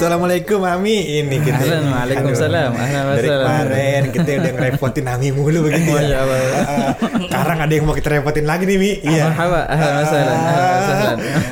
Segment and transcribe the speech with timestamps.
[0.00, 1.20] Assalamualaikum Ami.
[1.20, 2.72] Ini kita Ahlan, waalaikumsalam.
[3.20, 6.24] Dari kemarin kita udah ngerepotin Ami mulu begini ya.
[6.24, 6.40] Allah.
[6.64, 6.90] Ah,
[7.20, 8.96] sekarang ada yang mau kita repotin lagi nih Mi.
[9.04, 9.28] Iya.
[9.36, 10.40] Wassalan.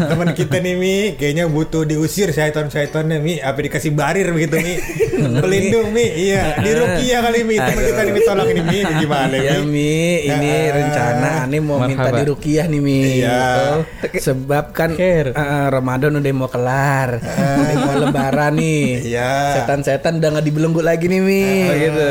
[0.00, 3.36] teman kita nih Mi kayaknya butuh diusir syaiton-syaitonnya Mi.
[3.36, 4.80] Apa dikasih barir begitu Mi?
[5.44, 6.08] Pelindung Mi.
[6.08, 7.60] Iya di Rukia kali Mi.
[7.60, 8.78] Teman kita nih Mi tolong ini Mi.
[8.80, 10.72] Ini gimana Ya Mi Mi, ini Ah.
[10.72, 13.20] rencana Ani mau minta di Rukiah nih Mi.
[13.20, 13.44] Iya.
[13.76, 14.96] Oh, Sebab kan
[15.36, 19.02] ah, Ramadan udah mau kelar, udah mau lebaran nih.
[19.04, 19.30] Iya.
[19.58, 21.44] Setan-setan udah nggak dibelenggu lagi nih Mi.
[21.74, 22.06] gitu.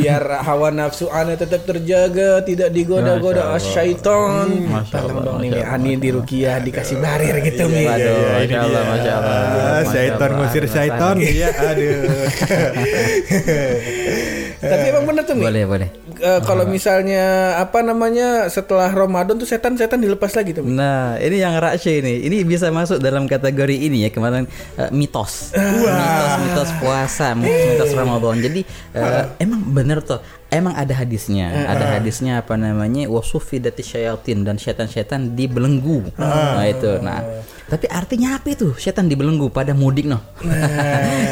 [0.00, 4.72] Biar hawa nafsu Ani tetap terjaga, tidak digoda-goda syaiton.
[4.88, 7.84] Tolong dong nih Ani di Rukiah dikasih barir gitu Mi.
[7.84, 8.90] Waduh, Iya, ini Masya Allah, dia.
[8.90, 9.36] Masya Allah.
[9.68, 12.00] Ah, syaiton ngusir syaiton iya aduh
[14.58, 15.46] Tapi emang bener tuh Mi.
[15.46, 15.88] Boleh, boleh.
[16.18, 20.66] Eh, kalau misalnya apa namanya setelah Ramadan tuh setan-setan dilepas lagi tuh.
[20.66, 20.74] Mi.
[20.74, 22.26] Nah, ini yang rahasia ini.
[22.26, 25.54] Ini bisa masuk dalam kategori ini ya kemarin eh, mitos.
[25.54, 28.42] Mitos, mitos puasa, mitos Ramadan.
[28.42, 30.18] Jadi eh, emang bener tuh.
[30.48, 31.68] Emang ada hadisnya.
[31.68, 33.04] Ada hadisnya apa namanya?
[33.04, 36.08] Wasufidati syayatin dan setan-setan dibelenggu.
[36.16, 36.98] Nah, itu.
[37.04, 37.20] Nah,
[37.68, 38.72] tapi artinya apa itu?
[38.80, 40.20] Setan dibelenggu pada mudik noh.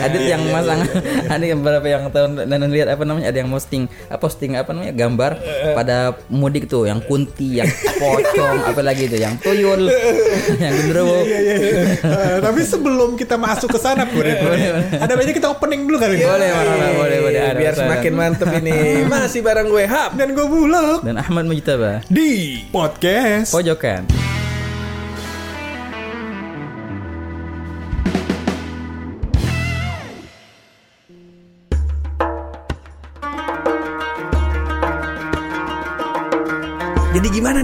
[0.06, 0.84] ada yang masang
[1.27, 3.33] ada yang beberapa yang tahun dan lihat apa namanya?
[3.33, 4.92] Ada yang posting apa posting apa namanya?
[4.97, 5.33] gambar
[5.73, 5.97] pada
[6.29, 9.89] mudik tuh yang kunti, yang pocong, apa lagi itu yang tuyul,
[10.62, 11.23] yang genderuwo.
[11.23, 11.83] Iya, iya, iya.
[12.05, 14.34] Eh, tapi sebelum kita masuk ke sana ya.
[15.01, 16.27] ada banyak kita opening dulu kali ya.
[16.34, 17.41] Boleh, boleh, boleh, boleh.
[17.41, 18.79] Ada biar semakin mantep ini.
[19.12, 20.19] Masih bareng gue Hap.
[20.19, 22.03] Dan gue bulog Dan Ahmad Mujtaba.
[22.11, 23.55] di podcast.
[23.55, 24.07] Pojokan.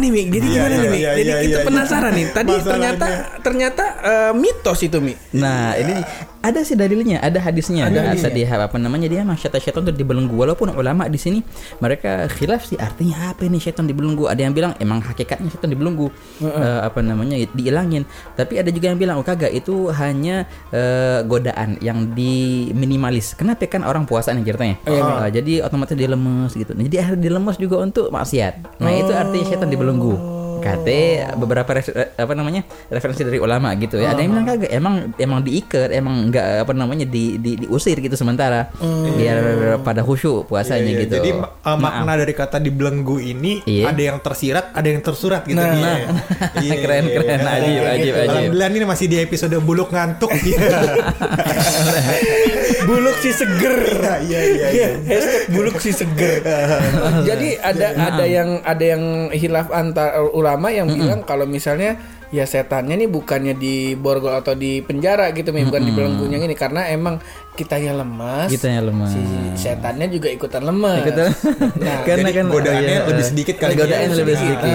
[0.03, 0.23] Nih Mi?
[0.29, 0.99] Jadi Iya, gimana iya, nih Mi?
[0.99, 1.67] iya, Jadi iya, kita iya.
[1.67, 2.27] penasaran nih.
[2.29, 2.71] Tadi Masalahnya.
[2.73, 3.07] ternyata
[3.41, 5.15] ternyata eh, mitos itu Mi.
[5.33, 5.95] Nah, ini
[6.43, 7.87] ada sih dalilnya, ada hadisnya.
[7.87, 8.35] Ada Ada hadisnya.
[8.35, 10.35] di apa namanya dia mah syaitan-syaitan itu dibelenggu.
[10.35, 11.39] Walaupun ulama di sini
[11.79, 14.27] mereka khilaf sih artinya apa ini syaitan dibelenggu.
[14.27, 16.11] Ada yang bilang emang hakikatnya syaitan dibelenggu.
[16.43, 18.03] Eh, apa namanya diilangin.
[18.35, 23.39] Tapi ada juga yang bilang oh kagak itu hanya eh, godaan yang diminimalis.
[23.39, 24.77] Kenapa kan orang puasa nih ceritanya.
[24.83, 26.75] Eh, jadi otomatis dia lemes gitu.
[26.75, 28.83] Nah, jadi akhirnya dia lemes juga untuk maksiat.
[28.83, 30.42] Nah, itu artinya syaitan dibelenggu.
[30.63, 30.99] Kata
[31.35, 34.11] beberapa res- eh, apa namanya referensi dari ulama gitu ya.
[34.11, 38.15] Ada yang bilang kagak emang emang diikat, emang enggak apa namanya di, di diusir gitu
[38.15, 38.71] sementara
[39.13, 39.39] biar
[39.81, 41.03] pada khusyuk puasanya Iya, iya.
[41.03, 41.15] gitu.
[41.17, 43.91] Jadi uh, makna dari kata dibelenggu ini Iya.
[43.91, 45.57] ada yang tersirat, ada yang tersurat gitu.
[45.57, 45.95] Nah, Iya.
[46.65, 47.41] Iya, Keren, iya, keren.
[47.43, 48.17] Ajib, ajib, gitu.
[48.17, 48.31] ajib.
[48.31, 50.31] Alhamdulillah ini masih di episode buluk ngantuk.
[50.43, 50.59] Iya.
[52.89, 53.77] Buluk si seger.
[54.23, 54.89] Iya, iya, iya.
[55.03, 56.45] Hashtag buluk si seger.
[57.29, 59.03] Jadi ada ada yang ada yang
[59.35, 61.99] hilaf antar ulama yang bilang kalau misalnya
[62.33, 66.57] ya setannya nih bukannya di borgol atau di penjara gitu Mi, bukan di belenggunya ini
[66.57, 67.21] karena emang
[67.53, 68.49] kitanya lemas.
[68.49, 69.13] Kitanya lemas.
[69.13, 69.21] Si
[69.61, 71.05] setannya juga ikutan lemas.
[71.05, 71.37] Ikutan-
[71.75, 74.17] Nah, Karena Jadi kan godaannya iya, lebih sedikit kali Godaannya ya.
[74.17, 74.73] lebih sedikit.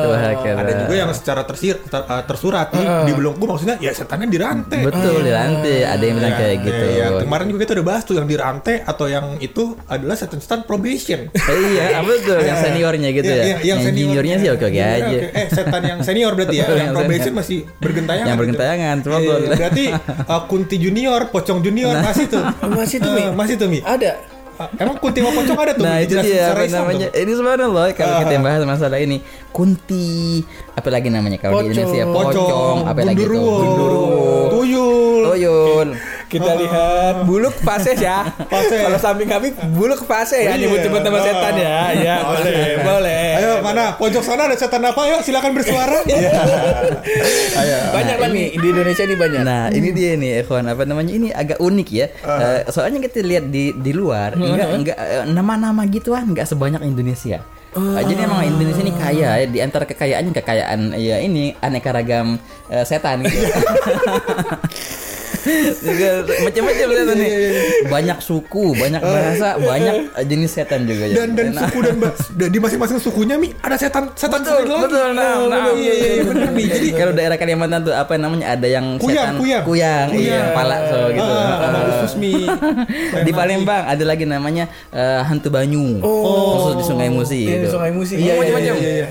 [0.00, 0.56] Wah, keren.
[0.56, 4.80] Ada juga yang secara tersir, ter- uh, tersurat nih dibelenggu maksudnya ya setannya dirantai.
[4.80, 6.84] Betul dirantai, ada yang bilang kayak gitu.
[6.86, 7.20] Iya, iya.
[7.20, 11.20] Kemarin juga kita udah bahas tuh yang dirantai atau yang itu adalah setan-setan probation.
[11.72, 13.44] iya, betul yang seniornya gitu Iya, ya.
[13.44, 15.18] iya, yang senior- juniornya sih oke-oke Iya, aja.
[15.30, 16.66] Eh, setan yang senior berarti ya.
[16.80, 18.24] Yang probation masih bergentayangan.
[18.24, 18.42] Yang gitu.
[18.46, 19.36] bergentayangan, Iya, iya.
[19.52, 19.84] berarti
[20.24, 22.42] uh, Kunti junior, Pocong junior masih tuh.
[22.68, 23.22] Masih tuh, Mi?
[23.22, 23.78] Eh, masih tuh, Mi.
[23.80, 24.12] ada
[24.60, 25.84] Ah, Emang Kunti sama Pocong ada tuh?
[25.88, 27.16] Nah itu dia apa namanya tuh.
[27.16, 30.44] Ini subhanallah Kalau kita bahas masalah ini Kunti
[30.76, 31.72] Apa lagi namanya Kalau di.
[31.72, 35.20] Indonesia Pocong, Pocong Apa lagi tuh Gunduruwo, Tuyul.
[35.24, 35.88] Toyol
[36.30, 38.30] kita lihat buluk fase ya.
[38.46, 38.78] Fase.
[38.80, 40.62] Kalau samping kami buluk fase ya Iya.
[40.62, 41.76] nyebut-nyebut nama setan ya.
[41.92, 43.24] Ya, boleh, boleh.
[43.36, 45.98] Ayo mana pojok sana ada setan apa yuk silakan bersuara.
[46.08, 46.30] Iya.
[47.58, 47.78] Ayo.
[47.90, 49.40] Banyak lah nih di Indonesia ini banyak.
[49.42, 53.48] Nah ini dia nih Ikhwan Apa namanya Ini agak unik ya Eh, Soalnya kita lihat
[53.48, 58.82] di di luar Enggak enggak eh, Nama-nama gituan Enggak sebanyak Indonesia Eh, jadi emang Indonesia
[58.82, 62.34] ini kaya ya di antara kekayaannya kekayaan ya ini aneka ragam
[62.66, 63.30] eh, setan gitu.
[65.80, 66.08] Juga
[66.40, 67.30] macam-macam setan nih.
[67.86, 71.14] Banyak suku, banyak bahasa, banyak eh, jenis setan juga ya.
[71.16, 71.94] Dan dan Nah, suku dan,
[72.36, 74.82] dan di masing-masing sukunya mi ada setan setan betul, sendiri lagi.
[74.86, 76.64] betul, nah, nah, Iya iya iya, bener mi.
[76.64, 79.62] Jadi kalau daerah Kalimantan tuh apa namanya ada yang Kuyang, setan kuyang.
[79.62, 80.46] kuyang, iya, Kuyang.
[80.50, 81.32] kepala so gitu.
[81.32, 81.82] Ah, Ah.
[81.96, 82.32] khusus mi.
[83.26, 85.98] di Palembang ada lagi namanya eh, hantu banyu.
[86.00, 87.66] Khusus di Sungai Musi gitu.
[87.70, 88.16] sungai musik.
[88.16, 88.74] Iya, iya, macam-macam.
[88.76, 89.08] iya, iya.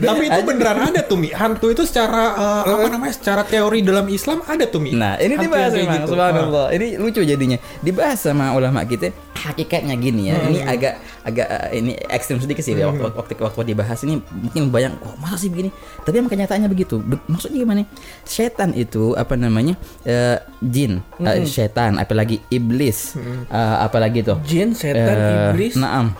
[0.00, 1.28] Tapi itu beneran ada tuh mi.
[1.30, 3.12] Hantu itu secara eh, apa namanya?
[3.12, 4.92] Secara teori dalam Islam ada tuh mi.
[5.00, 6.12] Nah, ini Hampir dibahas memang, gitu.
[6.12, 6.66] subhanallah.
[6.76, 7.56] Ini lucu jadinya.
[7.80, 10.36] Dibahas sama ulama kita hakikatnya gini ya.
[10.36, 10.94] Ini agak
[11.24, 15.40] agak eh, ini ekstrim sedikit sih waktu, waktu waktu dibahas ini mungkin bayang, oh masa
[15.40, 15.72] sih begini?
[16.04, 17.00] Tapi emang kenyataannya begitu.
[17.00, 17.88] Be- maksudnya gimana?
[18.22, 19.72] Setan itu apa namanya?
[20.04, 23.16] eh, jin, eh, setan, apalagi iblis,
[23.48, 24.36] eh, apalagi tuh?
[24.44, 25.80] Jin, setan, Eh, iblis.
[25.80, 26.12] Naam.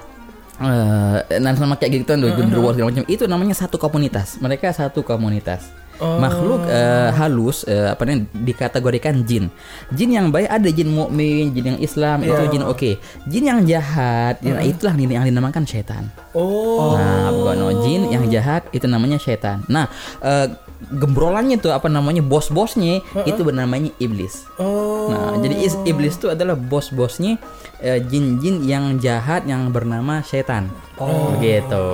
[0.61, 5.01] Eh, nah sama kayak gitu tuh genderuwo segala macam itu namanya satu komunitas mereka satu
[5.01, 9.53] komunitas makhluk eh, halus eh, apa namanya dikategorikan jin.
[9.93, 12.91] Jin yang baik ada jin mukmin jin yang Islam itu jin oke.
[13.29, 16.95] Jin yang jahat ya, itulah ini yang dinamakan setan Oh.
[16.95, 19.67] Nah, bukan jin yang jahat itu namanya setan.
[19.67, 19.91] Nah,
[20.23, 20.47] eh,
[20.89, 24.49] gembrolannya tuh apa namanya bos-bosnya itu bernamanya iblis.
[24.57, 25.13] Oh.
[25.13, 27.37] Nah, jadi is- iblis itu adalah bos-bosnya
[27.81, 30.69] eh, jin-jin yang jahat yang bernama setan.
[31.01, 31.89] Oh, gitu.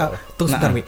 [0.00, 0.80] Ah, tunggu sebentar, Mi.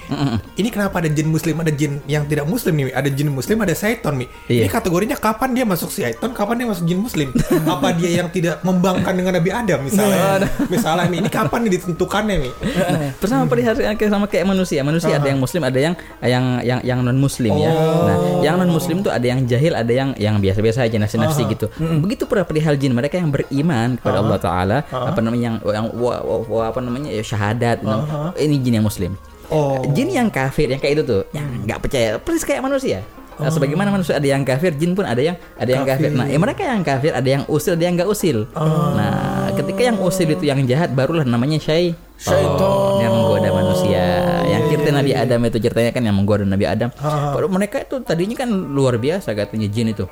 [0.56, 2.93] Ini kenapa ada jin muslim, ada jin yang tidak muslim nih, Mi?
[2.97, 4.25] Ada jin muslim, ada syaiton, Mi.
[4.49, 4.65] Iya.
[4.65, 7.29] Ini kategorinya kapan dia masuk syaiton, kapan dia masuk jin muslim?
[7.77, 10.49] Apa dia yang tidak membangkan dengan Nabi Adam misalnya?
[10.73, 12.50] misalnya, Mi, ini kapan nih ditentukannya, Mi?
[12.56, 14.81] Nah, Bersama perihal kayak sama kayak manusia.
[14.81, 17.70] Manusia ada yang muslim, ada yang yang yang yang non muslim ya.
[17.70, 21.67] Nah, yang non muslim tuh ada yang jahil, ada yang yang biasa-biasa aja nafsi-nafsi gitu.
[21.79, 26.19] Begitu pula perihal jin, mereka yang beriman kepada Allah taala, apa namanya yang yang wa-
[26.20, 27.81] wa- wa- apa namanya ya syahadat.
[27.81, 28.02] Nah,
[28.35, 29.14] Ini jin yang muslim.
[29.49, 29.81] Oh.
[29.93, 33.00] Jin yang kafir yang kayak itu tuh, yang nggak percaya, persis kayak manusia.
[33.38, 36.11] Nah, sebagaimana manusia ada yang kafir, jin pun ada yang ada yang kafir.
[36.11, 38.50] Nah, ya mereka yang kafir ada yang usil, ada yang nggak usil.
[38.52, 41.94] Nah, ketika yang usil itu yang jahat, barulah namanya syai.
[42.19, 42.99] Syaiton.
[42.99, 44.18] yang menggoda manusia.
[44.88, 46.88] Cerita Nabi Adam itu ceritanya kan yang menggoda Nabi Adam.
[46.96, 50.08] Padahal mereka itu tadinya kan luar biasa katanya jin itu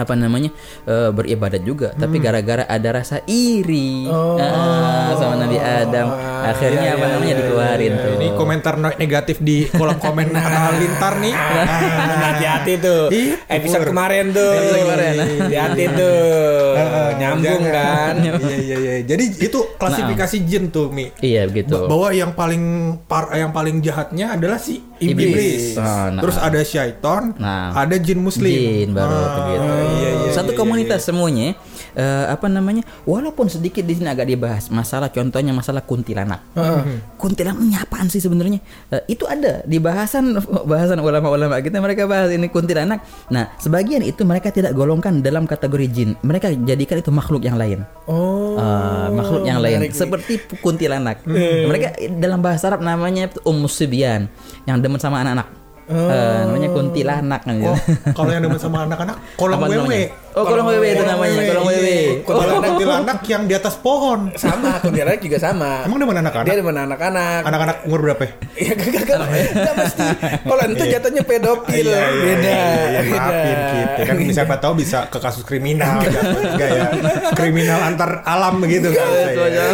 [0.00, 0.48] apa namanya
[0.84, 6.08] eh, beribadat juga tapi gara-gara ada rasa iri ah, sama Nabi Adam
[6.40, 10.32] akhirnya apa namanya dikeluarin tuh Ini komentar negatif di kolom komen
[10.80, 11.34] Lintar nih.
[11.34, 11.66] Nah,
[12.30, 13.10] hati-hati tuh.
[13.10, 14.50] Ih, Episode kemarin tuh.
[14.50, 15.12] Episode kemarin.
[15.38, 16.20] Hati-hati tuh.
[17.12, 17.74] Nyambung Jangan.
[17.74, 18.14] kan.
[18.20, 18.94] Iya iya iya.
[19.04, 21.12] Jadi itu klasifikasi jin tuh, Mi.
[21.20, 22.62] iya begitu Ba- Bahwa yang paling
[23.04, 25.28] par yang paling jahatnya adalah si Iblis.
[25.28, 25.62] iblis.
[25.76, 26.20] Ah, nah.
[26.20, 27.72] Terus ada syaiton, Nah.
[27.74, 28.52] ada jin muslim.
[28.52, 29.68] Jin baru Ah, begitu.
[29.92, 31.58] Iya, iya, Satu iya, komunitas semuanya
[31.94, 32.86] eh, apa namanya?
[33.04, 36.40] Walaupun sedikit di sini agak dibahas masalah contohnya masalah kuntilanak.
[37.20, 38.62] Kuntilanak ini apaan sih sebenarnya?
[38.94, 40.38] Eh, itu ada di bahasan
[40.70, 43.02] bahasan ulama-ulama kita mereka bahas ini kuntilanak.
[43.28, 46.10] Nah, sebagian itu mereka tidak golongkan dalam kategori jin.
[46.24, 47.84] Mereka jadikan itu makhluk yang lain.
[48.08, 48.56] Oh.
[48.56, 49.92] Eh, makhluk yang lain nih.
[49.92, 51.22] seperti kuntilanak.
[51.26, 54.30] Mereka dalam bahasa Arab namanya ummus sibyan
[54.64, 55.59] yang demen sama anak-anak.
[55.90, 57.78] Eh, namanya kuntilanak kan Oh,
[58.14, 59.16] kalau yang demen sama anak-anak,
[59.58, 60.14] Apa wewe.
[60.30, 61.80] Oh, kolong wewe itu namanya, kolong iya.
[61.82, 61.98] wewe.
[62.22, 64.30] Kalau kuntilanak yang di atas pohon.
[64.38, 65.82] Sama, kuntilanak juga sama.
[65.82, 66.54] Emang Dia anak-anak?
[66.54, 67.40] demen anak-anak.
[67.46, 68.22] Anak-anak umur berapa?
[68.26, 68.32] ya?
[68.60, 69.18] Iya, gak, gak, gak,
[69.56, 70.06] gak mesti.
[70.46, 71.86] Kalau itu jatuhnya pedofil.
[71.86, 72.50] Iya, iya, Beda.
[72.50, 76.84] iya, iya, maafin kita kan siapa tahu bisa ke kasus kriminal jatuhnya, ya
[77.34, 79.66] kriminal antar alam begitu kan iya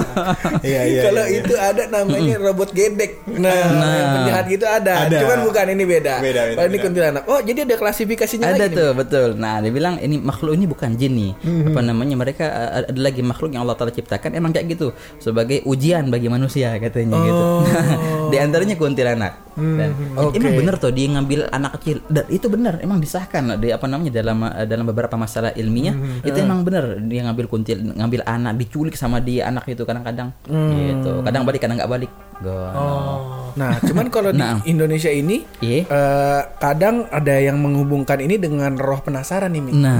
[0.63, 1.39] iya iya Kalau iya.
[1.43, 3.23] itu ada namanya robot gedek.
[3.27, 4.93] Nah, yang penjahat gitu ada.
[5.11, 6.15] Cuman bukan ini beda.
[6.23, 6.85] Beda, Kalau ini beda.
[6.87, 7.23] kuntilanak.
[7.27, 11.13] Oh, jadi ada klasifikasinya ada tuh betul nah dia bilang ini makhluk ini bukan jin
[11.17, 11.33] nih.
[11.41, 11.73] Mhm.
[11.73, 12.15] apa namanya?
[12.19, 14.37] Mereka uh, ada lagi makhluk yang Allah Taala ciptakan.
[14.37, 14.93] Emang kayak gitu.
[15.17, 17.45] Sebagai ujian bagi manusia katanya gitu.
[18.33, 20.37] Di antaranya kuntilanak dan Mhm.
[20.37, 24.13] emang bener tuh dia ngambil anak kecil dan itu benar emang disahkan di apa namanya
[24.15, 26.23] dalam uh, dalam beberapa masalah ilmiah Mhm.
[26.23, 30.77] itu emang bener dia ngambil kuntil ngambil anak diculik sama dia anak itu kadang-kadang Hmm.
[30.77, 33.49] gitu kadang balik kadang nggak balik Oh.
[33.57, 34.61] Nah, cuman kalau di Nah.
[34.63, 35.89] Indonesia ini Iya.
[35.89, 39.73] eh, kadang ada yang menghubungkan ini dengan roh penasaran nih, Mi.
[39.73, 39.97] Nah.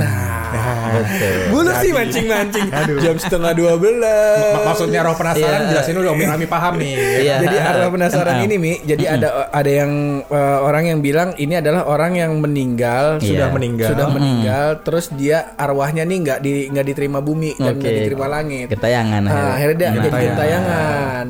[0.93, 1.37] Betul.
[1.49, 2.69] Gue sih mancing-mancing.
[3.01, 4.53] Jam setengah dua belas.
[4.53, 5.69] Ma- maksudnya roh penasaran Iya.
[5.73, 6.93] jelasin dulu Umi Ami paham nih
[7.25, 7.35] Iya.
[7.41, 8.45] Jadi arwah penasaran Nah.
[8.45, 13.19] ini Mi, jadi ada ada yang eh, orang yang bilang ini adalah orang yang meninggal
[13.19, 13.27] Iya.
[13.27, 17.95] sudah meninggal sudah meninggal, terus dia arwahnya nih nggak di nggak diterima bumi dan nggak
[17.97, 18.67] diterima langit.
[18.69, 19.75] Gentayangan Nah, akhirnya.
[19.77, 20.27] dia jadi Gentayangan.
[20.27, 21.25] gentayangan.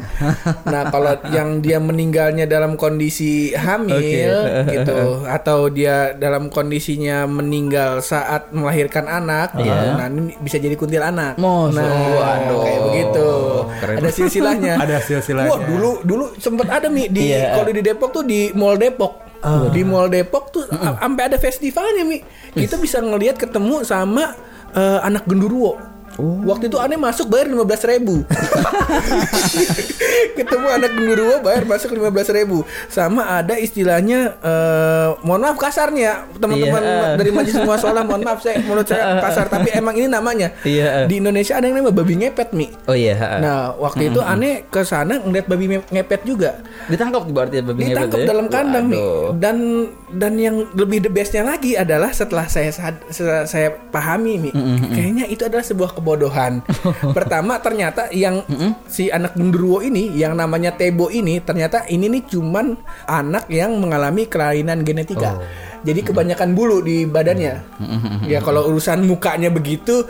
[0.64, 4.32] nah, kalau yang dia meninggalnya dalam kondisi hamil
[4.62, 4.72] Oke.
[4.72, 9.96] gitu atau dia dalam kondisinya meninggal saat melahirkan anak, Iya.
[9.96, 11.36] nah ini bisa jadi kuntilanak.
[11.36, 12.60] Masa, Nah, waduh.
[12.60, 13.28] kayak begitu.
[13.76, 13.96] Keren.
[13.98, 14.74] Ada silsilahnya.
[14.78, 15.50] Ada silsilahnya.
[15.50, 17.56] Wah, dulu dulu sempat ada Mi di Iya.
[17.56, 19.26] kalau di Depok tuh di Mall Depok.
[19.70, 22.18] Di Mall Depok tuh sampai ada festivalnya Mi.
[22.50, 24.34] Kita bisa ngelihat ketemu sama
[24.74, 25.28] eh, anak
[26.16, 26.48] genderuwo.
[26.48, 28.24] Waktu itu aneh masuk bayar 15 ribu.
[30.36, 32.62] Ketemu anak genderuwo bayar masuk 15 ribu.
[32.88, 37.16] Sama ada istilahnya, eh, mohon maaf kasarnya teman-teman Iya.
[37.16, 40.52] dari majelis muasalah, mohon maaf saya menurut saya kasar, tapi emang ini namanya.
[40.62, 41.06] Iya.
[41.06, 42.66] Di Indonesia ada yang namanya babi ngepet mi.
[42.86, 43.14] Oh iya.
[43.16, 43.28] ha.
[43.38, 46.58] Nah waktu itu aneh ke sana ngeliat babi ngepet juga.
[46.86, 48.26] ditangkap berarti babi ngepet Ditangkap ya?
[48.26, 49.00] dalam kandang nih.
[49.00, 49.28] Waduh.
[49.36, 49.56] Dan
[50.12, 52.70] dan yang lebih the bestnya lagi adalah setelah saya
[53.42, 54.50] saya pahami mi,
[54.88, 56.62] kayaknya itu adalah sebuah kebodohan.
[57.18, 58.46] Pertama ternyata yang
[58.86, 62.78] si anak genderuwo ini yang namanya Tebo ini ternyata ini nih cuman
[63.10, 65.42] anak yang mengalami kelainan genetika.
[65.82, 67.54] Jadi kebanyakan bulu di badannya.
[68.30, 70.06] Ya kalau urusan mukanya begitu,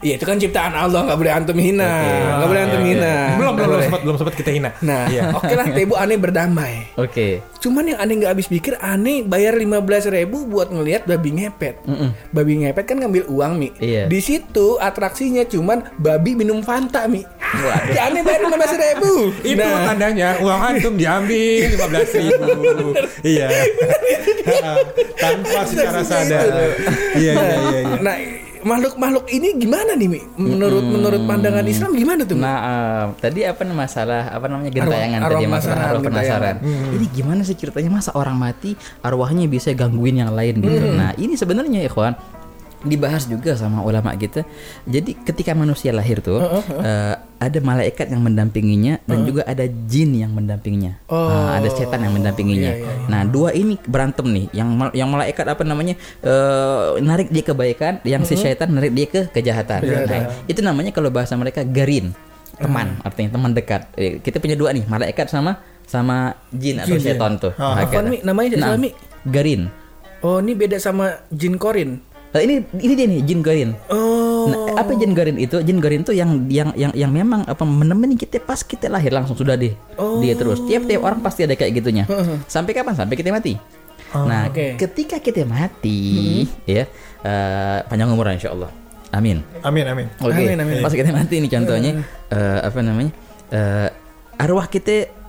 [0.00, 1.92] ya itu kan ciptaan Allah nggak boleh antum hina,
[2.34, 3.14] nggak boleh antum hina.
[3.36, 5.22] belum belum belum sempat belum sempat kita hina Nah, Iya.
[5.32, 6.74] oke lah Tebo aneh berdamai.
[6.94, 7.44] Oke.
[7.58, 11.84] Cuman yang aneh nggak habis pikir aneh bayar 15.000 ribu buat ngelihat babi ngepet.
[12.30, 13.68] Babi ngepet kan ngambil uang mi.
[13.76, 14.06] Iya.
[14.06, 17.20] Di situ atraksinya cuman babi minum Fanta mi.
[17.90, 19.12] Ya aneh bayar 15.000 ribu.
[19.42, 22.52] itu tandanya uang antum diambil 15 ribu
[23.20, 23.50] iya
[25.16, 26.46] tanpa secara sadar
[27.14, 27.96] iya iya iya iya.
[28.00, 28.16] Nah
[28.62, 30.20] makhluk-makhluk ini gimana nih mi?
[30.36, 32.36] Menurut menurut pandangan Islam gimana tuh?
[32.36, 32.42] Mi?
[32.42, 36.56] Nah, eh, tadi apa nih masalah apa namanya gentayangan Arwah- tadi arwah masalah arwah penasaran.
[36.90, 40.86] Ini gimana sih ceritanya masa orang mati arwahnya bisa gangguin yang lain gitu.
[40.92, 42.14] Nah, ini sebenarnya ikhwan
[42.80, 44.44] dibahas juga sama ulama kita.
[44.88, 46.40] Jadi ketika manusia lahir tuh
[46.80, 51.00] eh, ada malaikat yang mendampinginya dan juga ada jin yang mendampinginya.
[51.08, 52.72] Nah, ada setan yang mendampinginya.
[52.76, 54.46] Iya, iya, Nah, dua ini berantem nih.
[54.52, 55.96] Yang yang malaikat apa namanya?
[56.20, 59.80] eh, narik dia kebaikan, yang si setan narik dia ke kejahatan.
[59.80, 62.12] Nah, itu namanya kalau bahasa mereka garin.
[62.60, 63.88] Teman, artinya teman dekat.
[63.96, 67.56] Eh, Kita punya dua nih, malaikat sama sama jin atau setan tuh.
[67.56, 68.06] Apaan, Hakata.
[68.06, 68.18] Mi?
[68.20, 68.90] Namanya Nah, siapa, Mi?
[69.24, 69.62] Garin.
[70.20, 72.04] Oh ini beda sama jin korin.
[72.30, 73.70] Nah, ini ini dia nih jin garin.
[73.90, 74.46] Oh.
[74.46, 75.58] Nah, apa jin garin itu?
[75.66, 79.34] Jin garin itu yang yang yang yang memang apa menemani kita pas kita lahir langsung
[79.34, 79.74] sudah deh.
[80.22, 80.62] Dia terus.
[80.62, 82.04] Tiap-tiap orang pasti ada kayak gitunya.
[82.46, 82.94] Sampai kapan?
[82.94, 83.58] Sampai kita mati.
[84.10, 84.74] nah, oke.
[84.74, 86.82] ketika kita mati, ya
[87.22, 88.70] eh, panjang umur insya Allah.
[89.10, 89.42] Amin.
[89.66, 90.38] amin amin Oke.
[90.38, 90.86] Amin, amin.
[90.86, 91.98] Pas kita mati ini contohnya
[92.30, 93.10] eh, apa namanya?
[93.50, 93.88] Eh,
[94.38, 95.19] arwah kita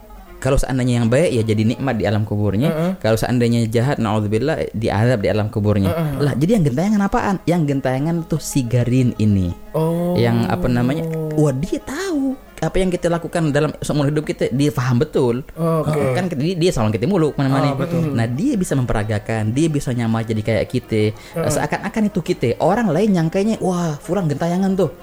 [0.41, 2.97] kalau seandainya yang baik ya jadi nikmat di alam kuburnya.
[2.97, 6.17] Kalau seandainya jahat naudzubillah diazab di alam kuburnya.
[6.17, 7.35] Lah, jadi yang gentayangan apaan?
[7.45, 9.53] Yang gentayangan tuh sigarin ini.
[9.77, 10.17] Oh.
[10.17, 11.05] Yang apa namanya?
[11.37, 15.97] Wah, dia tahu apa yang kita lakukan dalam seumur hidup kita dia paham betul Oke.
[16.13, 17.73] kan dia, dia selalu kita mulu ke mana-mana
[18.13, 23.17] nah dia bisa memperagakan dia bisa nyamar jadi kayak kita seakan-akan itu kita orang lain
[23.17, 24.93] nyangkanya wah fulan gentayangan tuh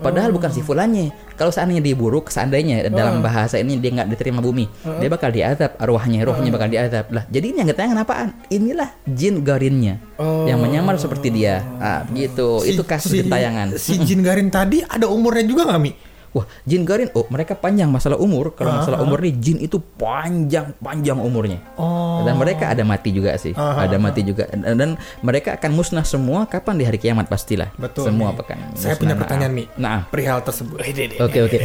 [0.00, 1.12] padahal bukan si fulannya.
[1.34, 4.70] Kalau seandainya dia buruk seandainya dalam bahasa ini dia nggak diterima bumi
[5.02, 8.28] dia bakal diazab arwahnya rohnya bakal diazab lah jadi ini yang gentayangan apaan?
[8.54, 9.98] Inilah jin garinnya
[10.46, 11.66] yang menyamar seperti dia.
[11.82, 13.74] Ah gitu itu kasus gentayangan.
[13.74, 17.86] si jin garin tadi ada umurnya juga nggak mi Wah, jin garin, oh mereka panjang
[17.86, 18.58] masalah umur.
[18.58, 21.62] Kalau masalah umur nih, jin itu panjang panjang umurnya.
[21.78, 24.50] oh Dan mereka ada mati juga sih, ada mati juga.
[24.50, 24.90] Dan, dan
[25.22, 27.70] mereka akan musnah semua kapan di hari kiamat pastilah.
[27.78, 28.42] betul Semua Mi.
[28.42, 28.58] akan.
[28.74, 30.82] saya punya pertanyaan mi Nah, perihal tersebut
[31.22, 31.58] oke oke.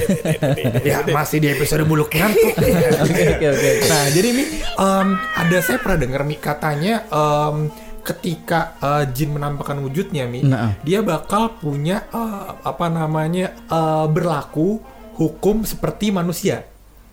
[0.85, 2.53] ya masih di episode buluk ngantuk
[3.09, 3.69] Oke oke oke.
[3.89, 4.43] Nah, jadi Mi,
[4.77, 7.73] em, ada saya pernah dengar Mi katanya em,
[8.09, 10.73] ketika eh, jin menampakkan wujudnya Mi, Nah.
[10.81, 14.81] dia bakal punya eh, apa namanya eh, berlaku
[15.19, 16.63] hukum seperti manusia.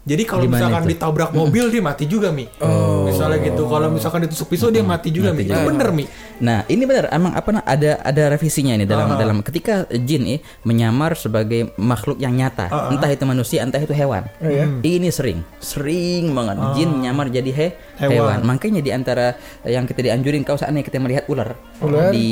[0.07, 0.91] Jadi kalau misalkan itu?
[0.95, 2.47] ditabrak mobil dia mati juga Mi.
[3.03, 3.67] Misalnya gitu.
[3.67, 5.43] Kalau misalkan ditusuk pisau dia mati juga Mi.
[5.43, 5.67] Mati Itu juga.
[5.67, 6.05] bener Mi.
[6.37, 10.41] Nah, ini benar emang apa nah, ada ada revisinya ini dalam dalam ketika jin eh,
[10.63, 14.31] menyamar sebagai makhluk yang nyata, entah itu manusia, entah itu hewan.
[14.79, 18.13] Ini sering, sering banget jin nyamar jadi he, Hewan.
[18.13, 18.39] hewan.
[18.47, 19.35] Makanya di antara
[19.65, 22.13] yang kita dianjurin kalau seandainya kita melihat ular, Ular.
[22.13, 22.29] di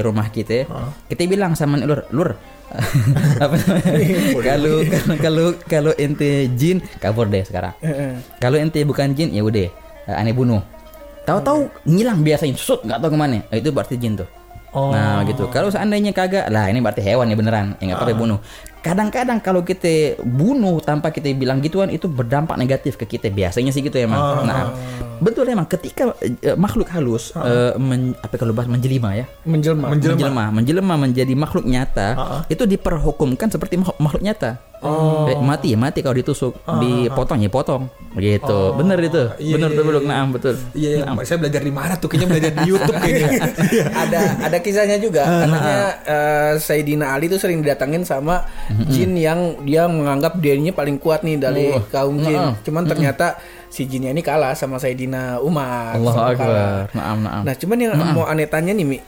[0.00, 0.64] rumah kita,
[1.04, 2.38] kita bilang sama ular, "Lur,
[3.44, 3.56] apa
[4.46, 4.74] kalau
[5.18, 7.74] kalau kalau ente jin kabur deh sekarang.
[8.38, 9.66] Kalau ente bukan jin ya udah
[10.06, 10.62] eh, aneh bunuh.
[11.26, 13.38] Tahu-tahu ngilang biasanya susut nggak tahu ke mana.
[13.42, 14.28] Nah, itu berarti jin tuh.
[14.70, 14.94] Oh.
[14.94, 15.50] Nah gitu.
[15.50, 17.74] Kalau seandainya kagak, lah ini berarti hewan ya beneran.
[17.82, 18.38] Ya nggak pakai bunuh.
[18.80, 23.28] Kadang-kadang kalau kita bunuh tanpa kita bilang gituan itu berdampak negatif ke kita.
[23.28, 24.44] Biasanya sih gitu emang.
[24.48, 24.72] Nah
[25.20, 29.28] betul emang ketika eh, makhluk halus eh, men- apa kalau bahas menjelma ya?
[29.44, 29.92] Menjelma.
[29.92, 30.44] menjelma.
[30.48, 30.94] menjelma.
[30.96, 32.08] Menjadi makhluk nyata
[32.48, 34.70] itu diperhukumkan seperti makhluk, nyata.
[34.80, 37.84] Eh, mati ya mati kalau ditusuk dipotong ya potong.
[38.16, 38.60] Gitu.
[38.80, 39.22] Bener itu.
[39.36, 40.10] Iya, bener iya, tuh belum iya.
[40.10, 40.54] nah betul.
[40.72, 41.24] Iya, iya.
[41.28, 42.08] saya belajar di mana tuh?
[42.08, 43.40] Kayaknya belajar di YouTube kayaknya.
[43.92, 45.28] ada ada kisahnya juga.
[45.28, 48.48] Anaknya eh, Sayyidina Ali tuh sering didatangin sama
[48.86, 51.82] jin yang dia menganggap dirinya paling kuat nih dari Oh.
[51.86, 52.54] kaum jin Heeh.
[52.62, 53.34] cuman ternyata
[53.66, 56.26] si jinnya ini kalah sama Sayyidina Umar kalah.
[56.30, 58.98] akbar naam naam nah cuman yang mau aneh tanya nih Mi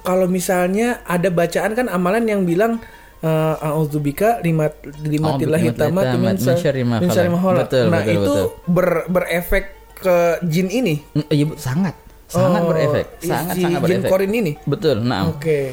[0.00, 2.82] kalau misalnya ada bacaan kan amalan yang bilang
[3.20, 7.58] eh, a'udzubika lima limatillahi A'udzubika tamat min syarri ma khalaq.
[7.60, 8.46] Betul, Nah, betul, itu betul.
[8.66, 10.98] ber- berefek ke jin ini.
[11.14, 11.94] Mm, Iya, sangat.
[12.26, 13.06] Sangat Oh, berefek.
[13.16, 14.10] si Sangat sangat jin berefek.
[14.10, 14.52] korin ini.
[14.64, 15.06] Betul.
[15.06, 15.70] Nah, Oke.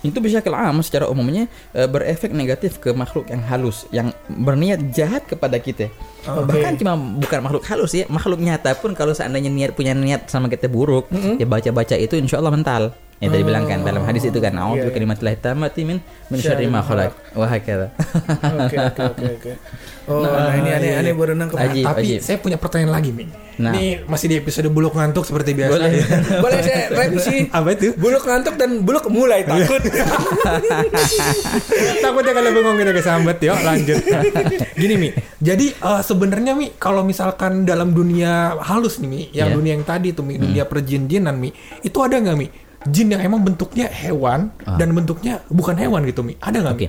[0.00, 1.44] Itu bisa am secara umumnya
[1.76, 5.92] eh, berefek negatif ke makhluk yang halus yang berniat jahat kepada kita.
[6.24, 10.48] Bahkan cuma bukan makhluk halus ya, makhluk nyata pun kalau seandainya niat punya niat sama
[10.48, 12.82] kita buruk, ya baca-baca itu insya Allah mental.
[13.20, 16.00] Ya tadi bilang kan dalam hadis itu kan, "A'udzu Iya, bikalimatillah tammati min
[16.32, 17.92] min syarri ma khalaq." Wah hakala.
[18.64, 19.52] Oke oke oke oke.
[20.10, 21.54] Oh, nah, ini aneh aneh baru nangkep.
[21.54, 22.18] Ajib, Tapi ajib.
[22.18, 23.30] saya punya pertanyaan lagi, Mi.
[23.60, 23.76] Nah.
[23.76, 25.70] Ini masih di episode buluk ngantuk seperti biasa.
[25.76, 25.92] Boleh.
[26.42, 27.46] Boleh saya revisi?
[27.46, 27.94] Apa itu?
[27.94, 29.78] Buluk ngantuk dan buluk mulai takut.
[32.02, 33.96] Takutnya kalau bengong kita kesambat yuk lanjut.
[34.80, 35.08] Gini Mi,
[35.38, 39.54] jadi eh, sebenarnya Mi kalau misalkan dalam dunia halus nih Mi, yang Iya.
[39.54, 42.48] dunia yang tadi tuh Mi, dunia perjin-jinan Mi, itu ada nggak Mi?
[42.88, 46.88] Jin yang emang bentuknya hewan dan bentuknya bukan hewan gitu Mi, ada nggak Mi?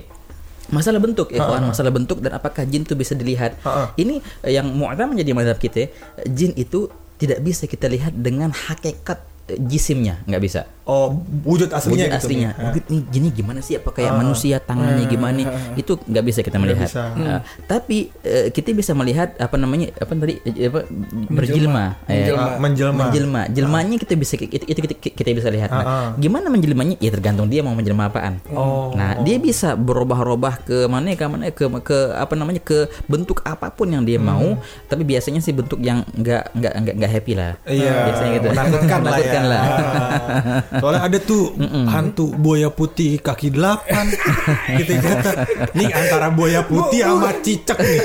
[0.72, 3.60] Masalah bentuk, ya kawan, masalah bentuk dan apakah jin itu bisa dilihat.
[3.60, 3.92] Ha-ha.
[3.92, 5.92] Ini eh, yang mu'tam menjadi madhab kita,
[6.24, 6.88] jin itu
[7.20, 9.20] tidak bisa kita lihat dengan hakikat
[9.52, 10.64] eh, jisimnya, nggak bisa.
[10.84, 12.50] Oh, wujud aslinya Wujud gitu aslinya.
[12.52, 12.62] Mi.
[12.66, 13.78] Wujud nih gini gimana sih?
[13.78, 15.42] Apa kayak manusia tangannya gimana?
[15.72, 16.90] Itu nggak bisa kita melihat.
[16.90, 17.14] bisa.
[17.14, 19.94] Eh, tapi eh, kita bisa melihat apa namanya?
[19.94, 20.42] Apa tadi?
[20.42, 20.82] eh, Apa
[21.28, 22.02] berjilma?
[22.06, 22.98] Eh, Ah, menjelma.
[23.06, 23.42] menjelma.
[23.48, 25.70] Jelmanya kita bisa itu, itu kita, kita bisa lihat.
[25.70, 26.08] Nah, Ah, ah.
[26.16, 26.98] gimana menjelmanya?
[26.98, 28.42] Ya tergantung dia mau menjelma apaan.
[28.50, 28.90] Oh.
[28.92, 33.70] Nah, dia bisa berubah-ubah ke mana ke mana ke ke apa namanya ke bentuk apa
[33.70, 34.26] pun yang dia Hmm.
[34.28, 34.48] mau,
[34.86, 37.54] tapi biasanya sih bentuk yang nggak nggak nggak happy lah.
[37.64, 38.46] Iya, biasanya gitu.
[38.50, 39.40] menakutkan lah ya.
[39.42, 39.62] Lah.
[40.72, 41.52] Soalnya ada tuh
[41.86, 44.08] hantu buaya putih kaki delapan.
[44.72, 45.30] Kita kata,
[45.72, 48.00] nih antara buaya putih sama cicak nih.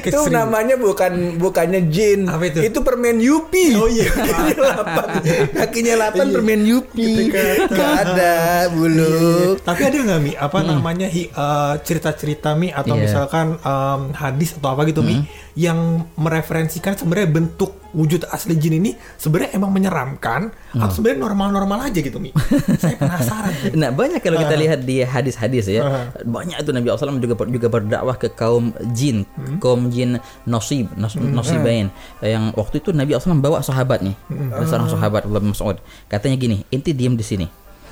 [0.00, 2.26] Itu namanya bukan bukannya jin.
[2.26, 2.60] Apa itu?
[2.76, 3.74] permen Yupi.
[3.74, 4.06] Oh iya.
[4.14, 5.06] Kakinya lapan.
[5.50, 6.34] Kakinya lapan Iya.
[6.34, 7.06] permen Yupi.
[7.24, 7.32] Gitu
[7.70, 8.34] Gak ada
[8.68, 9.56] bulu.
[9.58, 13.02] Tapi ada nggak mi apa namanya hi- eh, cerita-cerita mi atau Iya.
[13.02, 18.90] misalkan em, hadis atau apa gitu mi yang mereferensikan sebenarnya bentuk wujud asli jin ini
[19.16, 22.34] sebenarnya emang menyeramkan atau sebenarnya normal-normal aja gitu mi?
[22.76, 23.54] Saya penasaran.
[23.80, 26.10] Nah banyak kalau kita lihat di hadis-hadis ya Ah.
[26.20, 29.62] banyak itu Nabi SAW juga juga berdakwah ke kaum jin, Hmm.
[29.62, 31.88] kaum jin nasib, nas, nasibain
[32.20, 34.50] yang waktu itu Nabi SAW bawa sahabat nih, Hmm.
[34.50, 37.46] ada seorang sahabat Abdullah bin Mas'ud katanya gini, inti diam di sini,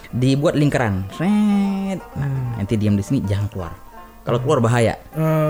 [0.09, 1.07] dibuat lingkaran,
[2.13, 3.73] nah inti diam di sini jangan keluar.
[4.23, 4.95] Kalau keluar bahaya.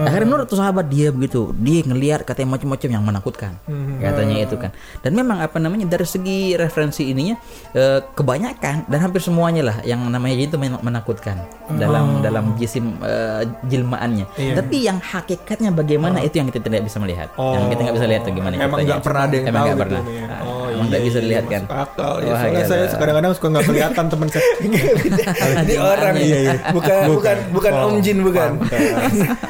[0.02, 3.52] Akhirnya menurut tuh sahabat dia begitu, dia ngelihat katanya macam-macam yang menakutkan,
[4.00, 4.72] katanya itu kan.
[5.00, 7.36] Dan memang apa namanya dari segi referensi ininya
[7.72, 11.36] eh, kebanyakan dan hampir semuanya lah yang namanya itu men- menakutkan
[11.76, 14.26] dalam dalam jisim eh, jilmaannya.
[14.34, 14.54] Iya.
[14.58, 17.28] Tapi yang hakikatnya bagaimana itu yang kita tidak bisa melihat.
[17.36, 18.54] Yang kita nggak bisa lihat tuh gimana.
[18.56, 20.32] Emang nggak pernah ada yang Emang tahu nggak gitu pernah.
[20.32, 21.62] Ah, Oh, emang nggak iya, bisa iya, dilihat kan.
[21.68, 22.12] Akal.
[22.18, 22.96] Ya, soalnya iya, saya iya.
[22.96, 24.44] kadang-kadang suka nggak kelihatan teman saya.
[25.62, 26.54] Ini orang Iya, iya.
[26.72, 28.50] Bukan bukan bukan Oh, Om Jin bukan.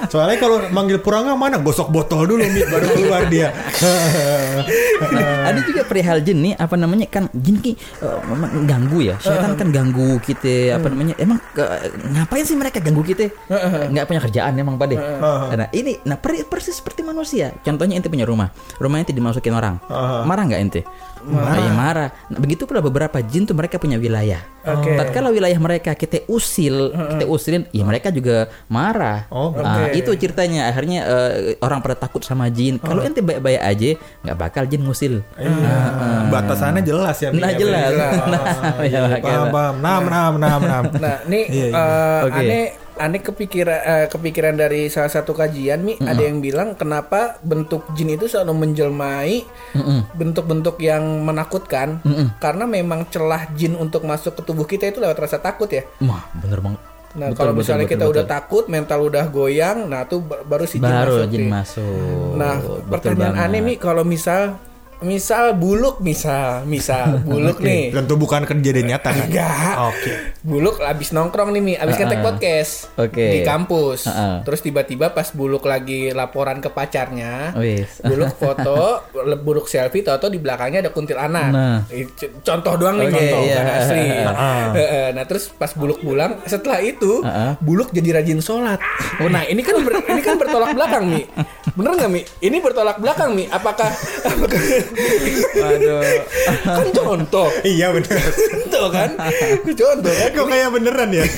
[0.09, 1.59] Soalnya kalau manggil Puranga mana?
[1.59, 3.53] Gosok botol dulu Mi baru keluar dia.
[5.43, 9.17] ada juga perihal jin nih apa namanya kan jin ki memang ganggu ya.
[9.19, 13.31] Setan kan ganggu kita apa namanya emang eh, ngapain sih mereka ganggu kita?
[13.93, 14.95] Nggak punya kerjaan emang pada
[15.53, 17.53] nah ini nah per- persis seperti manusia.
[17.63, 18.51] Contohnya ente punya rumah.
[18.79, 19.79] Rumah ente dimasukin orang.
[20.27, 20.81] Marah nggak ente?
[21.23, 21.63] Marah.
[21.63, 22.09] Ya, marah.
[22.35, 24.95] Nah, begitu pula beberapa jin tuh mereka punya wilayah Oke.
[24.95, 29.95] tatkala wilayah mereka kita usil kita usilin ya mereka juga marah Oh, Nah, oke.
[29.95, 34.63] itu ceritanya akhirnya eh, orang pada takut sama jin kalau ente baik-baik aja nggak bakal
[34.65, 35.75] jin ngusil Iya.
[36.29, 37.29] Batasannya jelas ya.
[37.29, 37.91] Nah, ya, jelas.
[37.91, 37.99] Mi?
[38.33, 39.23] Nah, Oh, ya, iya, makanya.
[39.23, 39.75] paham, paham.
[39.77, 40.85] Nam, nam, nam, nam.
[40.95, 41.77] Nah, nih Iya, iya.
[41.77, 42.39] eh, Oke.
[42.39, 42.65] aneh
[43.03, 48.11] aneh kepikiran eh, kepikiran dari salah satu kajian mi ada yang bilang kenapa bentuk jin
[48.11, 49.43] itu selalu menjelmai
[50.13, 51.99] bentuk-bentuk yang menakutkan
[52.39, 55.83] karena memang celah jin untuk masuk ke tubuh kita itu lewat rasa takut ya.
[56.01, 56.81] Wah, bener banget.
[57.13, 58.35] Nah, Betul, kalau betul, misalnya betul, kita udah betul.
[58.35, 61.29] takut, mental udah goyang, nah tuh ba- baru si jin baru masuk.
[61.29, 61.51] jin nih.
[61.53, 62.31] masuk.
[62.35, 63.45] Nah, Betul pertanyaan banget.
[63.45, 64.41] aneh nih kalau misal
[65.03, 67.91] misal buluk misal misal buluk nih.
[67.93, 69.27] Tentu bukan kejadian nyata kan?
[69.29, 69.75] Enggak.
[69.91, 70.13] Oke.
[70.43, 73.23] Buluk abis nongkrong nih Mi, abis ngetek podcast Oke.
[73.31, 74.07] di kampus.
[74.07, 74.43] Uh-uh.
[74.43, 78.01] Terus tiba-tiba pas Buluk lagi laporan ke pacarnya, Wis.
[78.09, 79.07] Buluk foto,
[79.39, 81.51] Buluk selfie, tau di belakangnya ada kuntilanak.
[81.51, 81.79] Nah.
[82.43, 83.55] Contoh doang nih, Oke, contoh iya.
[83.55, 84.07] bukan asli.
[84.09, 84.63] Uh-uh.
[84.75, 87.55] Heeh, Nah terus pas Buluk pulang, setelah itu Uh-uh.
[87.59, 88.79] Buluk jadi rajin sholat.
[89.23, 91.25] Oh, nah ini kan ber- ini kan bertolak belakang nih.
[91.73, 92.23] Bener nggak Mi?
[92.41, 93.47] Ini bertolak belakang Mi.
[93.47, 93.89] Apakah?
[94.29, 94.61] apakah
[95.55, 96.03] Aduh.
[96.63, 97.49] kan contoh.
[97.63, 98.21] Iya benar.
[98.73, 99.11] Contoh kan?
[99.69, 100.29] Contoh kan?
[100.33, 101.25] Kok kayak beneran ya?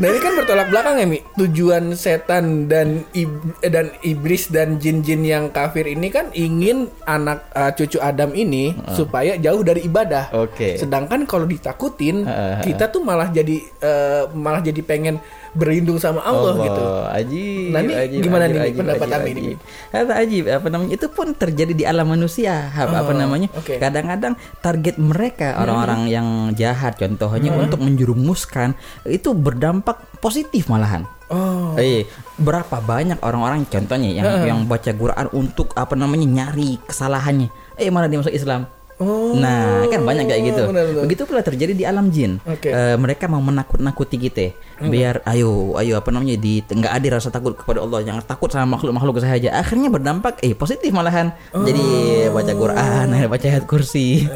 [0.00, 1.20] Nah ini kan bertolak belakang ya Mi.
[1.34, 7.68] Tujuan setan dan ib- dan iblis dan jin-jin yang kafir ini kan ingin anak uh,
[7.70, 10.32] cucu Adam ini supaya jauh dari ibadah.
[10.34, 10.76] Oke.
[10.76, 15.18] Sedangkan kalau ditakutin Uh, uh, kita tuh malah jadi uh, malah jadi pengen
[15.50, 16.82] berlindung sama Allah, gitu.
[17.10, 17.70] Ajib.
[17.74, 19.54] Nah, ini ajib, gimana ajib, nih, ajib, pendapat ajib, Ami ini.
[19.90, 20.90] Kata ajib apa namanya?
[20.94, 22.70] Itu pun terjadi di alam manusia.
[22.70, 23.48] Apa Oh, namanya?
[23.52, 23.74] oke.
[23.74, 23.80] Hmm.
[23.82, 31.06] Kadang-kadang target mereka orang-orang yang jahat contohnya untuk menjerumuskan itu berdampak positif malahan.
[31.30, 31.78] Oh.
[31.78, 32.10] Eh,
[32.42, 37.50] berapa banyak orang-orang contohnya yang yang baca Quran untuk apa namanya nyari kesalahannya.
[37.78, 38.66] Eh malah dia masuk Islam.
[39.00, 39.32] Oh.
[39.32, 40.62] Nah, kan banyak kayak gitu.
[40.68, 41.02] benar, benar.
[41.08, 42.36] Begitu pula terjadi di alam jin.
[42.44, 42.68] Oke.
[42.68, 44.52] Eh, mereka mau menakut-nakuti kita.
[44.76, 48.76] Biar ayo, ayo apa namanya di nggak ada rasa takut kepada Allah, jangan takut sama
[48.76, 49.56] makhluk-makhluk saja.
[49.56, 51.32] Akhirnya berdampak eh positif malahan.
[51.48, 51.84] Jadi
[52.28, 54.28] baca Quran, baca ayat kursi.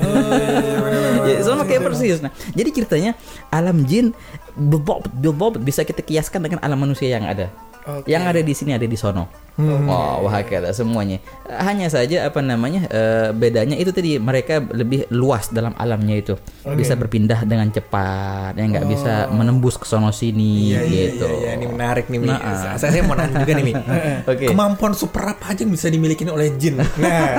[1.28, 2.24] ya, sama kayak persis.
[2.24, 3.12] Nah, jadi ceritanya
[3.52, 4.16] alam jin
[4.56, 7.52] bebop, bebop bisa kita kiaskan dengan alam manusia yang ada.
[7.84, 8.08] Oke.
[8.08, 9.43] Yang ada di sini ada di sono.
[9.54, 10.42] Oh, wah
[10.74, 11.22] semuanya.
[11.46, 16.34] Hanya saja apa namanya eh, bedanya itu tadi mereka lebih luas dalam alamnya itu.
[16.74, 21.26] Bisa berpindah dengan cepat, ya nggak bisa menembus ke sono sini Iya, iya, gitu.
[21.28, 22.26] iya, iya, ini menarik nih, Mi.
[22.30, 22.74] Nah, ah.
[22.78, 23.72] Saya, saya mau nanya juga nih, Mi.
[24.32, 24.44] Oke.
[24.50, 26.80] Kemampuan super apa aja yang bisa dimiliki oleh jin?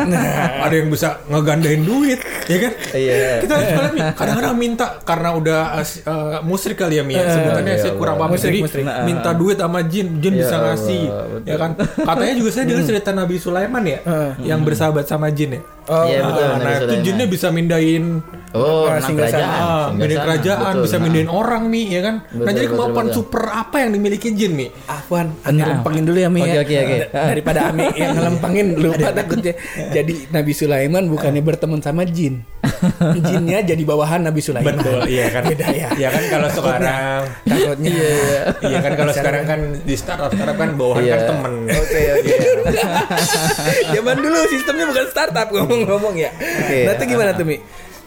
[0.06, 2.72] Nah, ada yang bisa ngegandain duit, ya kan?
[2.94, 3.42] Iya.
[3.42, 4.02] Kita harus lihat, Mi.
[4.14, 7.18] Kadang-kadang minta karena udah uh, musrik kali ya, Mi.
[7.18, 7.26] ya.
[7.28, 8.32] Sebutannya iya, saya kurang paham.
[8.38, 8.84] Musrik, musrik.
[9.04, 11.50] minta duit sama jin, jin Ya bisa Allah, ngasih, betul.
[11.50, 11.72] ya kan?
[12.08, 14.00] Katanya juga saya dengar cerita Nabi Sulaiman ya,
[14.40, 15.62] yang bersahabat sama jin ya.
[15.86, 18.18] Oh, Iya, betul, Nabi nah, itu jinnya bisa mindahin
[18.52, 19.44] Oh, Nah, nah, singgah kerajaan.
[19.44, 19.54] sana.
[19.54, 20.26] Ah, Singgah mindahin sana.
[20.26, 21.04] kerajaan, Betul, bisa nah.
[21.04, 22.16] mindahin orang mi, ya kan?
[22.16, 23.18] nah Betul, jadi betul, kemampuan betul.
[23.20, 24.68] super apa yang dimiliki jin mi?
[24.88, 25.68] Afwan, Ani Nah.
[25.68, 26.62] lempengin dulu ya Mi Oke, ya.
[26.64, 26.96] oke, oke.
[26.98, 29.54] Da- Daripada Ami yang ngelempengin lupa takutnya.
[29.92, 32.42] Jadi Nabi Sulaiman bukannya berteman sama jin.
[33.22, 34.76] Jinnya jadi bawahan Nabi Sulaiman.
[34.76, 35.44] Betul, iya kan?
[35.46, 35.88] Beda ya.
[35.92, 37.90] Iya kan kalau sekarang, Takutnya.
[37.90, 38.12] Iya,
[38.62, 41.14] iya kan kalau sekarang kan di startup startup kan bawahan Iya.
[41.14, 41.54] kan temen.
[41.70, 42.36] Oke oke.
[43.96, 46.32] Zaman dulu sistemnya bukan startup ngomong-ngomong ya.
[46.34, 46.80] Oke.
[46.86, 47.58] Nah, itu gimana tuh Mi?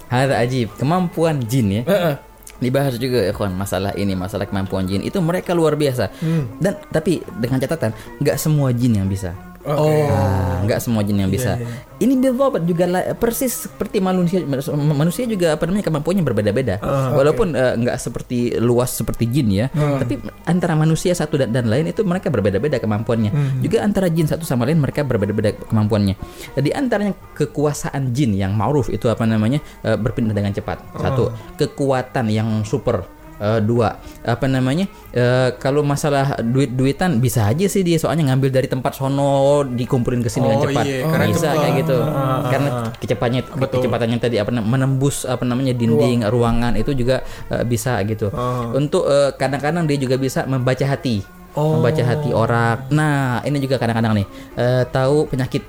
[0.09, 1.83] Hada ajib, kemampuan jin ya.
[1.85, 2.15] Heeh.
[2.59, 6.11] Dibahas juga ya kawan masalah ini masalah kemampuan jin itu mereka luar biasa
[6.59, 9.31] dan tapi dengan catatan nggak semua jin yang bisa
[9.69, 11.61] Oh, Ah, nggak semua jin yang bisa.
[11.99, 14.41] Ini Bilbobat juga persis seperti manusia
[14.75, 16.81] manusia juga apa namanya kemampuannya berbeda-beda.
[17.15, 21.91] Walaupun eh, nggak seperti luas seperti jin ya, tapi antara manusia satu dan, dan lain
[21.91, 23.61] itu mereka berbeda-beda kemampuannya.
[23.61, 26.15] Juga antara jin satu sama lain mereka berbeda-beda kemampuannya.
[26.57, 30.81] Di antaranya kekuasaan jin yang ma'ruf itu apa namanya eh, berpindah dengan cepat.
[30.97, 34.03] Satu, kekuatan yang super Eh, dua.
[34.27, 34.91] Apa namanya?
[35.15, 40.21] Eh, kalau masalah duit duitan bisa aja sih dia soalnya ngambil dari tempat sono dikumpulin
[40.21, 40.85] ke sini dengan Oh, cepat.
[40.85, 41.61] iya, karena bisa cepat.
[41.63, 41.99] kayak gitu.
[42.03, 47.63] Ah, karena kecepatannya kecepatannya tadi apa namanya, menembus apa namanya dinding ruangan itu juga eh,
[47.63, 48.27] bisa gitu.
[48.35, 48.75] Ah.
[48.75, 51.23] untuk eh, kadang-kadang dia juga bisa membaca hati.
[51.57, 51.75] Oh.
[51.81, 52.87] membaca hati orang.
[52.95, 55.63] Nah ini juga kadang-kadang nih eh, tahu penyakit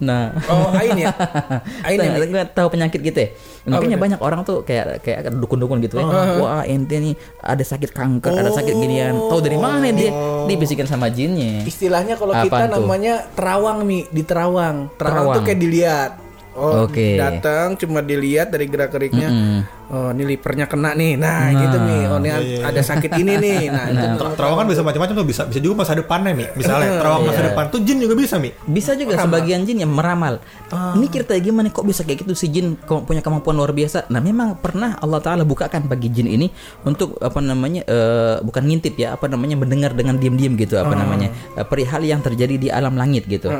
[0.00, 1.12] nah Oh, Ain ya.
[1.86, 2.10] Ain ya.
[2.18, 2.40] Mi?
[2.50, 3.28] Tahu- penyakit gitu ya.
[3.68, 6.08] Makanya banyak orang tuh kayak kayak dukun-dukun gitu ya.
[6.40, 9.12] Wah, ente nih ada sakit kanker, ada sakit ginian.
[9.28, 10.10] Tahu dari mana dia?
[10.48, 11.62] Dibisikin sama jinnya.
[11.62, 12.80] Istilahnya kalau kita tuh?
[12.80, 14.88] namanya terawang Mi, di terawang.
[14.96, 15.36] Terawang, Terawang.
[15.36, 16.10] tuh kayak dilihat.
[16.50, 17.14] Oh, Oke.
[17.14, 19.28] datang cuma dilihat dari gerak-geriknya.
[19.30, 19.79] Mm-mm.
[19.90, 21.18] Oh, ini livernya kena nih.
[21.18, 21.98] Nah, gitu Mi.
[22.06, 22.30] Oh, ini
[22.62, 23.58] ada sakit ini nih.
[23.70, 26.46] Nah, itu Ter- Terawang kan bisa macam-macam tuh bisa bisa juga masa depannya mi.
[26.58, 28.50] Misalnya terawang masa depan tuh jin juga bisa mi.
[28.66, 30.38] Bisa juga sebagian jin yang meramal.
[30.70, 34.06] Ini kita gimana kok bisa kayak gitu si jin punya kemampuan luar biasa.
[34.10, 36.46] Nah, memang pernah Allah taala bukakan bagi jin ini
[36.86, 41.28] untuk apa namanya eh, bukan ngintip ya, apa namanya mendengar dengan diam-diam gitu apa namanya
[41.58, 43.50] eh, perihal yang terjadi di alam langit gitu.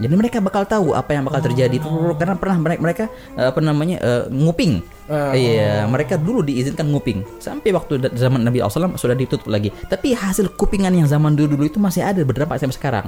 [0.00, 3.04] Jadi mereka bakal tahu apa yang bakal terjadi Tuh, karena pernah mereka mereka
[3.36, 4.80] eh, apa namanya eh, nguping.
[5.10, 9.68] Iya, mereka dulu diizinkan nguping sampai waktu zaman Nabi SAW sudah ditutup lagi.
[9.88, 13.06] Tapi hasil kupingan yang zaman dulu dulu itu masih ada berdampak sampai sekarang.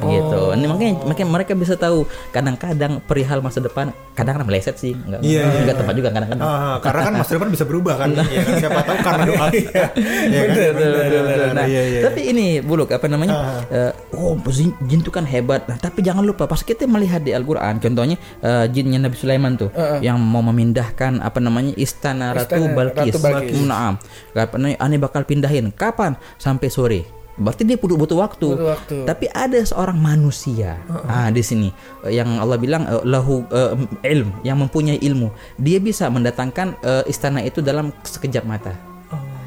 [0.00, 0.40] Gitu.
[0.56, 5.40] Ini makanya makanya mereka bisa tahu kadang-kadang perihal masa depan kadang-kadang meleset sih, enggak Iya,
[5.48, 6.46] iya, enggak tepat juga kadang-kadang.
[6.46, 8.08] Ah, karena kan masa depan bisa berubah kan.
[8.16, 8.26] Kan
[8.60, 9.46] siapa tahu karena doa.
[9.70, 9.90] Kan?
[10.30, 11.48] Betul, betul, betul, betul.
[11.54, 11.66] Nah,
[12.10, 13.64] tapi ini buluk apa namanya?
[13.70, 15.64] eh, oh, jin, itu kan hebat.
[15.70, 19.70] Nah, tapi jangan lupa pas kita melihat di Al-Qur'an, contohnya eh, jinnya Nabi Sulaiman tuh
[20.00, 23.12] yang mau memindahkan apa namanya istana Ratu Istana Balkis.
[23.14, 23.56] Ratu Balkis.
[23.64, 23.94] Naam.
[24.34, 25.72] Katanya aneh bakal pindahin.
[25.74, 26.16] Kapan?
[26.36, 27.19] Sampai sore.
[27.40, 28.48] Berarti dia butuh butuh waktu.
[28.52, 28.96] Butuh waktu.
[29.08, 30.76] Tapi ada seorang manusia.
[31.08, 31.72] Ah, di sini
[32.04, 33.74] yang Allah bilang eh, lahu eh,
[34.12, 35.32] ilm, yang mempunyai ilmu.
[35.56, 38.76] Dia bisa mendatangkan eh, istana itu dalam sekejap mata.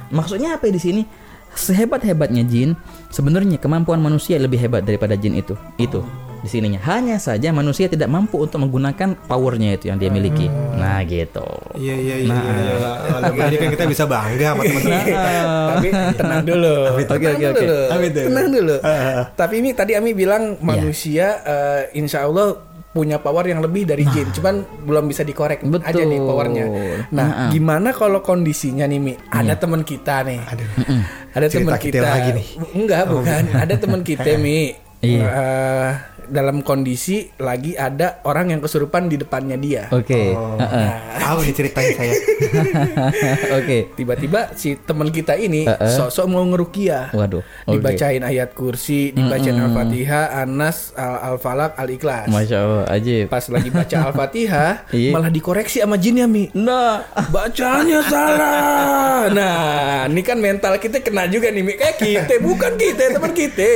[0.10, 1.04] Maksudnya apa di sini?
[1.54, 2.74] sehebat-hebatnya jin,
[3.14, 5.54] sebenarnya kemampuan manusia lebih hebat daripada jin itu.
[5.78, 6.02] Itu
[6.44, 6.80] di sininya.
[6.84, 10.52] Hanya saja manusia tidak mampu untuk menggunakan powernya itu yang dia miliki.
[10.52, 11.48] Nah, gitu.
[11.80, 12.36] Iya iya iya.
[12.36, 12.92] iya.
[13.24, 15.06] Oleh ini kan kita bisa bangga sama teman-teman.
[15.72, 15.88] Tapi
[16.20, 16.76] tenang dulu.
[16.92, 17.64] Oke, Tenang oke, oke.
[17.64, 17.80] dulu.
[18.04, 18.20] Itu?
[18.28, 18.76] Tenang dulu.
[19.40, 24.30] Tapi ini tadi Ami bilang manusia eh, insya Allah punya power yang lebih dari jin,
[24.30, 25.82] cuman belum bisa dikorek Betul.
[25.82, 26.66] aja nih powernya.
[27.10, 29.14] Nah, gimana kalau kondisinya nih Mi?
[29.34, 30.40] Ada teman kita nih.
[31.34, 32.06] Ada teman kita kita.
[32.06, 32.48] lagi nih.
[32.78, 33.44] Enggak, bukan.
[33.58, 34.60] Ada teman kita Mi.
[35.04, 35.28] Iya.
[35.28, 35.92] Eh,
[36.26, 39.84] dalam kondisi lagi ada orang yang kesurupan di depannya dia.
[39.90, 40.32] Oke.
[40.32, 40.56] Oh.
[40.56, 40.90] Heeh.
[41.18, 42.14] Tahu nih ceritanya saya.
[43.58, 43.78] Oke.
[43.94, 47.12] Tiba-tiba si teman kita ini sosok mau ngerukiah.
[47.12, 47.44] Waduh.
[47.66, 47.74] oke.
[47.74, 52.28] Dibacain ayat kursi, dibacain Al-Fatihah, Anas, Al- Al-Falak, Al-Ikhlas.
[52.28, 53.26] Masya Allah, ajib.
[53.28, 55.12] Pas lagi baca Al-Fatihah, Iya.
[55.12, 56.50] malah dikoreksi sama jinnya Mi.
[56.54, 59.28] Nah, Bacaannya salah.
[59.30, 61.74] Nah, ini kan mental kita kena juga nih Mi.
[61.74, 63.70] Kayak kita, bukan kita, teman kita.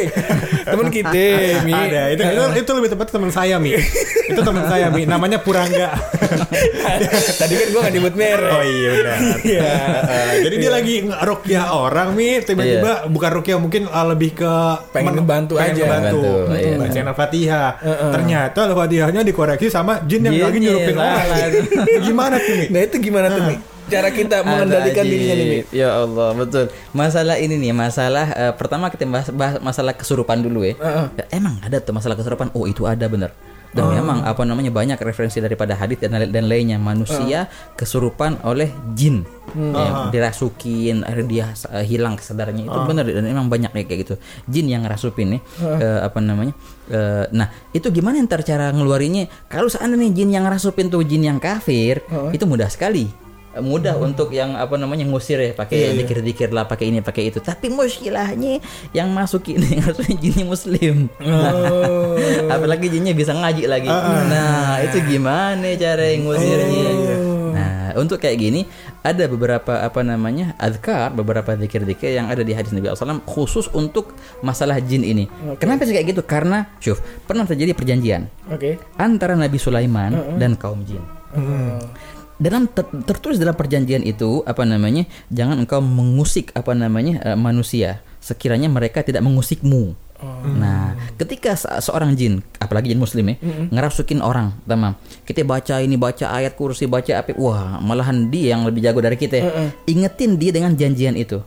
[0.67, 1.21] Teman kita,
[1.63, 1.73] Mi.
[1.73, 3.73] Ada itu, itu itu lebih tepat teman saya mi.
[4.27, 5.03] itu teman saya mi.
[5.03, 5.97] Namanya Purangga.
[7.41, 8.51] Tadi kan gua gak nyebut merek.
[8.53, 9.17] Oh iya benar.
[9.47, 9.71] Iya.
[10.07, 14.53] Eh, jadi dia lagi rukyah orang mi, tiba-tiba bukan rukyah mungkin uh, lebih ke
[14.91, 15.83] Pengen ngebantu pengen aja.
[15.87, 16.21] ngebantu.
[16.51, 16.67] Iya.
[16.67, 17.69] Mm, Bacain Al-Fatihah.
[18.13, 21.25] Ternyata Al-Fatihahnya dikoreksi sama jin yang lagi nyurupin orang.
[22.07, 22.65] Gimana tuh mi?
[22.67, 23.55] Nah, itu gimana tuh Mi?
[23.87, 25.65] Cara kita mengendalikan dirinya nih ajib.
[25.71, 26.65] Ya Allah, betul.
[26.91, 30.75] Masalah ini nih, masalah eh, pertama kita bahas, bahas masalah kesurupan dulu ya.
[31.15, 32.51] Ya, Emang ada tuh masalah kesurupan?
[32.51, 33.31] Oh, itu ada bener.
[33.67, 37.45] Dan memang apa namanya banyak referensi daripada hadis dan dan lainnya manusia
[37.77, 39.27] kesurupan oleh jin.
[39.53, 44.15] Ya, dirasukin, akhirnya dia eh, hilang kesadarannya itu benar dan memang banyak kayak kayak gitu.
[44.49, 46.53] Jin yang ngerasupin nih eh, apa namanya?
[46.89, 49.29] Eh, nah, itu gimana ntar cara ngeluarinnya?
[49.47, 52.01] Kalau seandainya jin yang ngerasupin tuh jin yang kafir,
[52.33, 53.26] itu mudah sekali
[53.61, 57.39] mudah untuk yang apa namanya ngusir ya pakai dikir-dikir lah pakai ini pakai itu.
[57.39, 61.09] Tapi muskilahnya yang masuk ini harusnya jinnya muslim.
[61.21, 61.53] Nah,
[62.55, 63.89] apalagi jinnya bisa ngaji lagi.
[63.89, 66.89] Nah itu gimana cara ngusirnya?
[67.53, 68.61] Nah untuk kayak gini
[69.01, 74.13] ada beberapa apa namanya adkar beberapa dikir-dikir yang ada di hadis Nabi SAW khusus untuk
[74.43, 75.25] masalah jin ini.
[75.57, 76.21] Kenapa sih kayak gitu?
[76.21, 78.77] Karena syuf pernah terjadi perjanjian Oke.
[78.99, 81.01] antara Nabi Sulaiman dan kaum jin
[82.37, 88.01] dalam ter- tertulis dalam perjanjian itu apa namanya jangan engkau mengusik apa namanya eh, manusia.
[88.21, 89.95] Sekiranya mereka tidak mengusikmu.
[90.57, 93.35] Nah ketika se- seorang jin apalagi jin muslim ya
[93.69, 94.97] ngerasukin orang tamam.
[95.21, 99.13] Kita baca ini baca ayat kursi baca apa wah malahan dia yang lebih jago dari
[99.13, 99.37] kita
[99.85, 101.37] ingetin dia dengan janjian itu.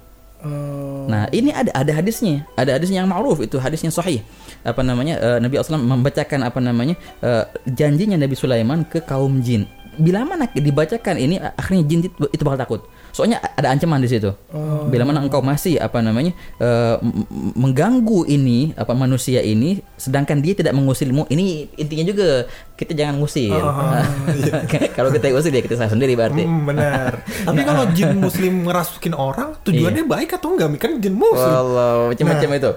[0.41, 1.05] Oh.
[1.05, 4.25] Nah ini ada ada hadisnya, ada hadis yang ma'ruf itu hadisnya sahih.
[4.65, 9.69] Apa namanya eh, Nabi SAW membacakan apa namanya eh, janjinya Nabi Sulaiman ke kaum jin.
[10.01, 12.81] Bila mana dibacakan ini akhirnya jin itu, bakal takut.
[13.13, 14.33] Soalnya ada ancaman di situ.
[14.89, 16.33] Bila mana engkau masih apa namanya
[17.05, 22.49] m- mengganggu ini apa manusia ini, sedangkan dia tidak mengusirmu, ini intinya juga
[22.81, 23.53] kita jangan ngusir.
[24.97, 26.49] Kalau kita usir ya kita salah sendiri berarti.
[26.49, 27.21] Hmm, benar.
[27.47, 30.81] Tapi kalau jin muslim ngerasukin orang, tujuannya baik atau enggak?
[30.81, 31.53] Kan jin muslim.
[31.53, 32.71] Wallah, macam-macam itu.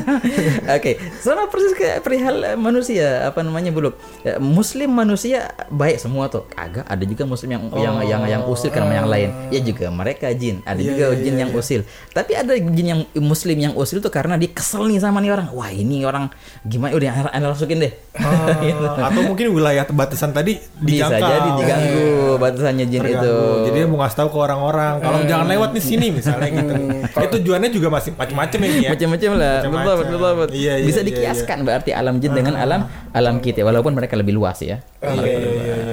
[0.80, 4.00] Oke, sama persis kayak perihal eh, manusia apa namanya buluk.
[4.24, 6.48] Ya, Muslim manusia baik semua tuh.
[6.56, 9.28] Agak ada juga muslim yang yang yang yang usil karena yang lain.
[9.52, 10.64] Ya juga mereka jin.
[10.64, 11.84] Ada juga jin yang usil.
[12.16, 15.52] Tapi ada jin yang muslim yang usil tuh karena dia kesel nih sama nih orang.
[15.52, 16.32] Wah, ini orang
[16.64, 17.92] gimana udah anda masukin deh.
[18.16, 21.26] Ah, atau mungkin wilayah batasan tadi Bisa dijangkau.
[21.26, 23.20] jadi diganggu batasannya jin Terganggu.
[23.20, 23.36] itu.
[23.64, 26.72] Jadi dia mau ngasih tahu ke orang-orang kalau jangan lewat nih sini misalnya gitu.
[27.16, 28.68] Itu tujuannya juga masih macam-macam ya.
[28.76, 28.88] Ya.
[28.92, 32.80] macam-macam lah betul betul betul Iya, iya, bisa iya, dikiaskan berarti alam jin dengan alam
[33.10, 34.80] alam kita walaupun mereka lebih luas ya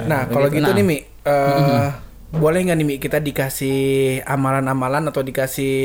[0.04, 0.72] Nah, kalau gitu Nah.
[0.72, 1.88] nih Mi, eh,
[2.34, 2.96] boleh nggak nih Mi?
[2.96, 3.78] Kita dikasih
[4.24, 5.76] amalan-amalan atau dikasih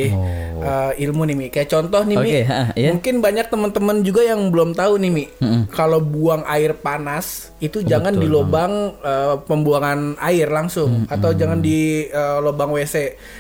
[0.60, 1.48] eh, ilmu nih Mi?
[1.50, 2.90] Kayak contoh nih Mi, Oke, ha, iya.
[2.90, 5.26] mungkin banyak teman-teman juga yang belum tahu nih Mi,
[5.70, 12.08] kalau buang air panas itu jangan di lubang eh, pembuangan air langsung atau jangan di
[12.08, 12.96] eh, lubang WC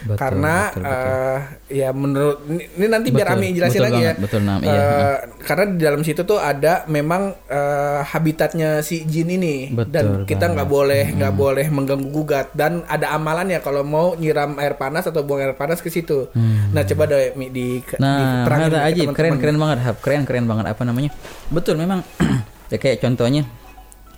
[0.06, 1.38] Betul, karena betul, eh,
[1.72, 4.14] ya menurut ini, nanti biar Betul, Ami jelasin betul lagi ya.
[4.18, 9.32] betul, Nam, iya, Eh, karena di dalam situ tuh ada memang eh, habitatnya si jin
[9.32, 9.72] ini.
[9.72, 12.48] Betul dan kita nggak boleh nggak boleh mengganggu gugat.
[12.52, 16.28] Dan ada amalannya kalau mau nyiram air panas atau buang air panas ke situ.
[16.76, 19.16] Nah coba deh Mi, di nah ada aja teman-teman.
[19.16, 19.96] keren keren banget Hap.
[20.04, 20.66] keren keren banget.
[20.68, 21.16] Apa namanya?
[21.48, 22.04] Betul memang.
[22.70, 23.50] Ya kayak contohnya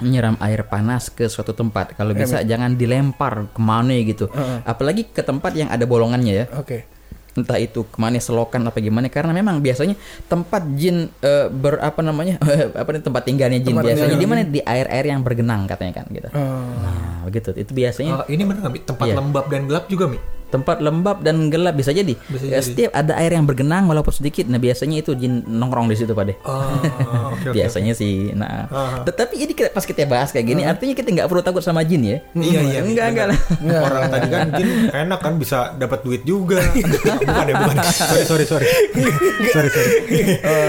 [0.03, 1.95] menyiram air panas ke suatu tempat.
[1.95, 4.27] Kalau bisa jangan dilempar ke mana gitu.
[4.67, 6.45] Apalagi ke tempat yang ada bolongannya ya.
[6.59, 6.83] Oke.
[7.31, 11.99] Entah itu ke mana selokan apa gimana karena memang biasanya tempat jin eh, ber apa
[11.99, 12.35] namanya
[12.81, 16.05] apa nih tempat tinggalnya jin Tempat biasanya di mana di air-air yang bergenang katanya kan
[16.09, 16.63] gitu Oh.
[16.77, 18.83] nah begitu itu biasanya Eh, ini benar nggak?
[18.83, 19.15] Tempat Iya.
[19.15, 20.19] lembab dan gelap juga mi?
[20.51, 22.13] Tempat lembab dan gelap bisa jadi.
[22.21, 22.63] Bisa Ya, jadi.
[22.63, 26.43] Setiap ada air yang bergenang walaupun sedikit, nah biasanya itu jin nongkrong di situ Pak
[26.43, 26.59] Oh,
[27.33, 27.49] oke, oke.
[27.51, 28.29] biasanya sih.
[28.31, 29.01] Nah, Ah.
[29.01, 32.03] tetapi ini kita- pas kita bahas kayak gini, artinya kita nggak perlu takut sama jin
[32.03, 32.17] ya.
[32.33, 32.79] Iya, iya.
[32.81, 33.39] Enggak, enggak lah.
[33.81, 36.59] Orang tadi kan mungkin enak kan bisa dapat duit juga.
[37.21, 37.75] bukan ya, bukan.
[37.87, 38.67] Sorry, sorry, sorry.
[39.55, 39.89] sorry, sorry.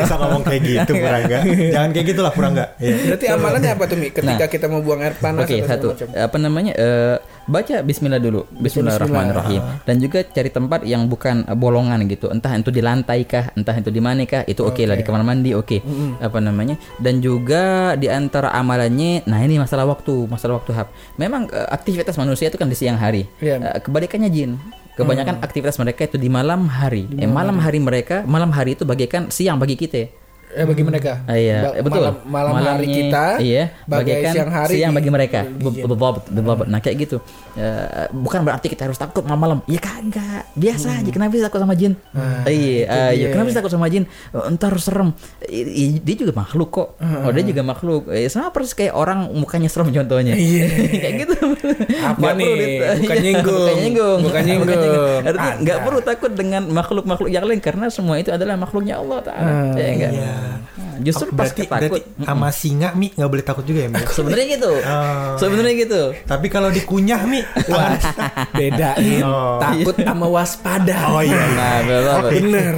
[0.01, 1.39] bisa ngomong kayak gitu, Purangga.
[1.45, 2.65] Jangan kayak gitulah, Purangga.
[2.79, 2.95] Iya.
[3.09, 4.09] Berarti amalannya apa tuh Mi?
[4.09, 4.49] Ketika Nah.
[4.49, 5.87] kita mau buang air panas Oke, atau satu.
[5.93, 6.07] macam?
[6.15, 6.73] Apa namanya?
[6.75, 8.47] eh, baca bismillah dulu.
[8.59, 9.61] Bismillahirrahmanirrahim.
[9.83, 12.31] Dan juga cari tempat yang bukan eh, bolongan gitu.
[12.31, 15.23] Entah itu di lantai kah, entah itu di mana kah, itu oke lah di kamar
[15.27, 15.83] mandi oke.
[16.23, 16.79] Apa namanya?
[16.99, 20.89] Dan juga di antara amalannya, nah ini masalah waktu, masalah waktu hab.
[21.19, 23.27] Memang eh, aktivitas manusia itu kan di siang hari.
[23.43, 23.59] Iya.
[23.59, 24.59] Eh, kebalikannya jin.
[24.93, 27.09] Kebanyakan aktivitas mereka itu di malam hari.
[27.17, 30.22] eh, malam hari mereka, malam hari itu bagaikan siang bagi kita.
[30.53, 31.25] Eh bagi mereka.
[31.25, 32.03] Ah, iya, Ba- eh, betul.
[32.05, 33.25] Malam, malam hari kita.
[33.41, 34.73] iya, bagai bagaikan siang hari.
[34.75, 35.41] siang bagi mereka.
[35.43, 36.67] di- Be- bebabat, bebabat.
[36.67, 37.17] Nah kayak gitu.
[37.53, 39.65] Eh, bukan berarti kita harus takut malam-malam.
[39.65, 40.45] Ya kagak.
[40.53, 41.09] Biasa aja.
[41.09, 41.97] Kenapa sih takut sama jin?
[42.45, 43.27] iya, iya.
[43.29, 44.05] Kenapa sih takut sama jin?
[44.05, 45.17] Eh, Entar serem.
[45.43, 46.89] I- dia juga makhluk kok.
[47.01, 48.13] Oh dia juga makhluk.
[48.13, 50.37] Eh, sama persis kayak orang mukanya serem contohnya.
[50.37, 50.65] Iya.
[51.03, 51.35] kayak gitu.
[51.99, 52.45] Apa Nggak nih?
[52.45, 53.57] perlu Bukan Iya, nyinggung.
[53.57, 54.19] Bukan nyinggung.
[54.21, 55.21] Bukan nyinggung.
[55.25, 59.51] Artinya nggak perlu takut dengan makhluk-makhluk yang lain karena semua itu adalah makhluknya Allah Taala.
[59.75, 60.13] Ya enggak?
[60.13, 60.33] Iya.
[60.43, 62.01] Nah, Justru pas berarti, takut.
[62.01, 64.03] berarti sama singa, Mi, nggak boleh takut juga ya, Mi?
[64.19, 64.71] Sebenarnya gitu.
[64.77, 65.33] Oh.
[65.41, 66.01] Sebenarnya gitu.
[66.25, 67.41] Tapi kalau dikunyah, Mi,
[67.73, 67.97] Wah,
[68.53, 69.57] bedain Oh.
[69.59, 70.99] takut sama waspada.
[71.09, 71.43] Oh iya.
[71.55, 72.31] Nah, betul.
[72.43, 72.75] Bener.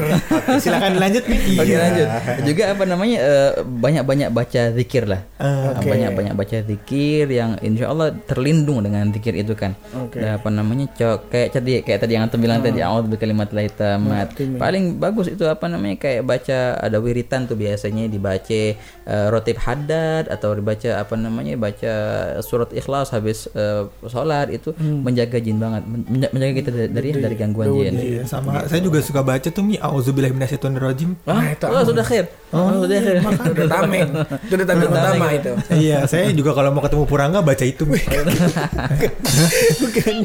[0.61, 1.37] Silakan dilanjut, Mi.
[1.57, 1.79] Oke Iya.
[1.81, 2.09] lanjut.
[2.45, 5.21] Juga apa namanya eh, banyak-banyak baca zikir lah.
[5.41, 5.89] Ah, Oke.
[5.91, 9.75] Banyak-banyak baca zikir yang insya Allah terlindung dengan zikir itu kan.
[9.97, 10.21] Oke.
[10.21, 14.35] Dan apa namanya cok kayak tadi kayak tadi yang antum bilang tadi awal kalimat tamat.
[14.37, 18.63] Paling bagus itu apa namanya kayak baca ada wiritan tuh biasanya dibaca
[19.05, 21.93] eh, rotib haddad atau dibaca apa namanya baca
[22.41, 27.35] surat ikhlas habis eh, sholat itu menjaga jin banget menja- menjaga kita dari dari, dari
[27.35, 27.95] gangguan jin.
[27.95, 31.17] Iya, sama saya juga suka baca tuh Mi Auzubillahiminasyaitonirrajim.
[31.25, 32.25] Ah, Nah, itu oh, sudah khair.
[32.51, 33.17] Oh, sudah khair.
[33.21, 34.09] Itu udah tameng.
[34.41, 35.53] Itu udah tameng utama itu.
[35.75, 37.85] iya, saya juga kalau mau ketemu Purangga baca itu.
[37.85, 38.01] Mi.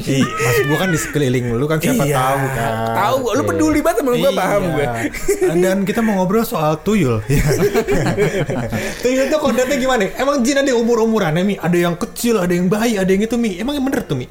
[0.00, 2.16] Iya, maksud gua kan di sekeliling lu kan siapa Iya.
[2.16, 2.72] tahu kan.
[2.96, 4.86] Tahu gua, lu peduli banget sama gua, paham gue.
[4.86, 5.52] Iya.
[5.56, 7.20] Dan kita mau ngobrol soal tuyul.
[8.20, 8.66] Iya.
[9.00, 10.04] tuyul tuh kodratnya gimana?
[10.12, 11.54] Emang jin ada umur-umurannya Mi?
[11.56, 13.56] Ada yang kecil, ada yang bayi, ada yang itu Mi.
[13.56, 14.26] Emang yang bener tuh Mi?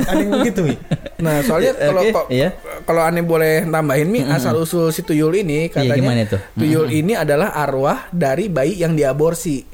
[0.00, 0.74] Ada yang begitu Mi?
[1.18, 2.48] Nah, soalnya kalau Oke, kok- iya.
[2.82, 6.38] kalau aneh boleh tambahin mi asal usul si tuyul ini katanya gimana itu?
[6.54, 9.73] tuyul ini adalah arwah dari bayi yang diaborsi.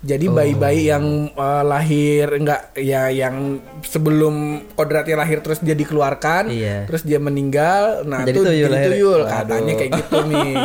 [0.00, 4.34] Jadi bayi-bayi yang uh, lahir enggak ya yang sebelum
[4.72, 6.88] kodratnya lahir terus dia dikeluarkan, Iya.
[6.88, 8.88] terus dia meninggal, nah Jadi itu tuyul jadi lahir.
[8.90, 10.50] tuyul katanya kayak gitu nih.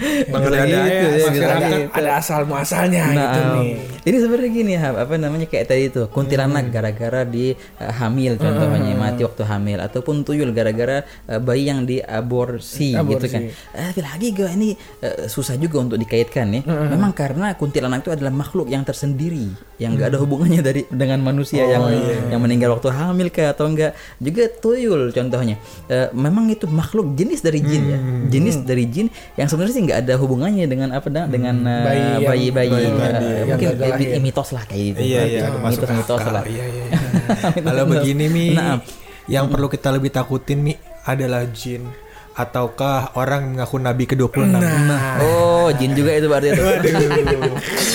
[0.00, 1.92] Bisa ada gitu ya, ya, masyarakat bisa ada, gitu.
[1.92, 3.72] ada asal muasalnya gitu Nah, nih.
[4.00, 6.72] ini sebenarnya gini Hab, apa namanya kayak tadi itu kuntilanak Hmm.
[6.72, 12.96] gara-gara di uh, hamil contohnya mati waktu hamil ataupun tuyul gara-gara uh, bayi yang diaborsi
[12.96, 13.28] gitu Aborsi.
[13.28, 13.42] kan.
[13.74, 14.70] Eh, lagi gue ini
[15.04, 16.62] uh, susah juga untuk dikaitkan nih.
[16.64, 21.62] Memang karena kuntilanak itu adalah makhluk yang tersendiri yang gak ada hubungannya dari dengan manusia
[21.62, 21.84] yang
[22.26, 23.92] yang meninggal waktu hamil kah atau enggak.
[24.16, 25.56] Juga tuyul contohnya.
[25.86, 27.98] Eh, memang itu makhluk jenis dari jin ya.
[28.28, 32.22] Jenis dari jin yang sebenarnya sih nggak ada hubungannya dengan apa dengan uh, Bayi yang-
[32.24, 34.20] bayi-bayi bayi eh, tadi, yang mungkin lahir.
[34.20, 35.00] mitos lah kayak gitu.
[35.02, 36.42] Iya iya, mitos mitos lah.
[36.44, 36.84] Iya iya.
[36.88, 36.98] iya.
[37.68, 38.80] Kalau begini Mi, Nah.
[39.26, 41.84] yang perlu kita lebih takutin Mi adalah jin
[42.40, 44.48] ataukah orang mengaku nabi ke-26.
[44.48, 46.64] Nah, Oh, jin juga itu berarti itu.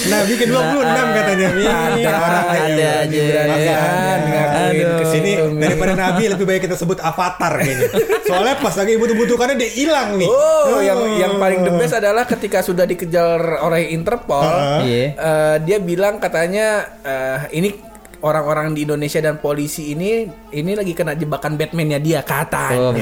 [0.07, 1.65] nabi ke-26 katanya Mi.
[1.65, 3.77] ada orang ada yang aja.
[4.21, 4.97] ngakuin Aduh.
[4.97, 7.87] ke Sini daripada nabi lebih baik kita sebut avatar kayaknya.
[8.23, 10.29] Soalnya pas lagi butuh-butuhkannya dia hilang nih.
[10.29, 14.45] Oh, yang yang paling the best adalah ketika sudah dikejar oleh Interpol,
[14.81, 15.05] Iya.
[15.11, 16.67] eh, dia bilang katanya
[17.01, 17.69] eh, ini
[18.17, 22.89] orang-orang di Indonesia dan polisi ini ini lagi kena jebakan Batman-nya dia katanya.
[22.89, 22.93] Oh.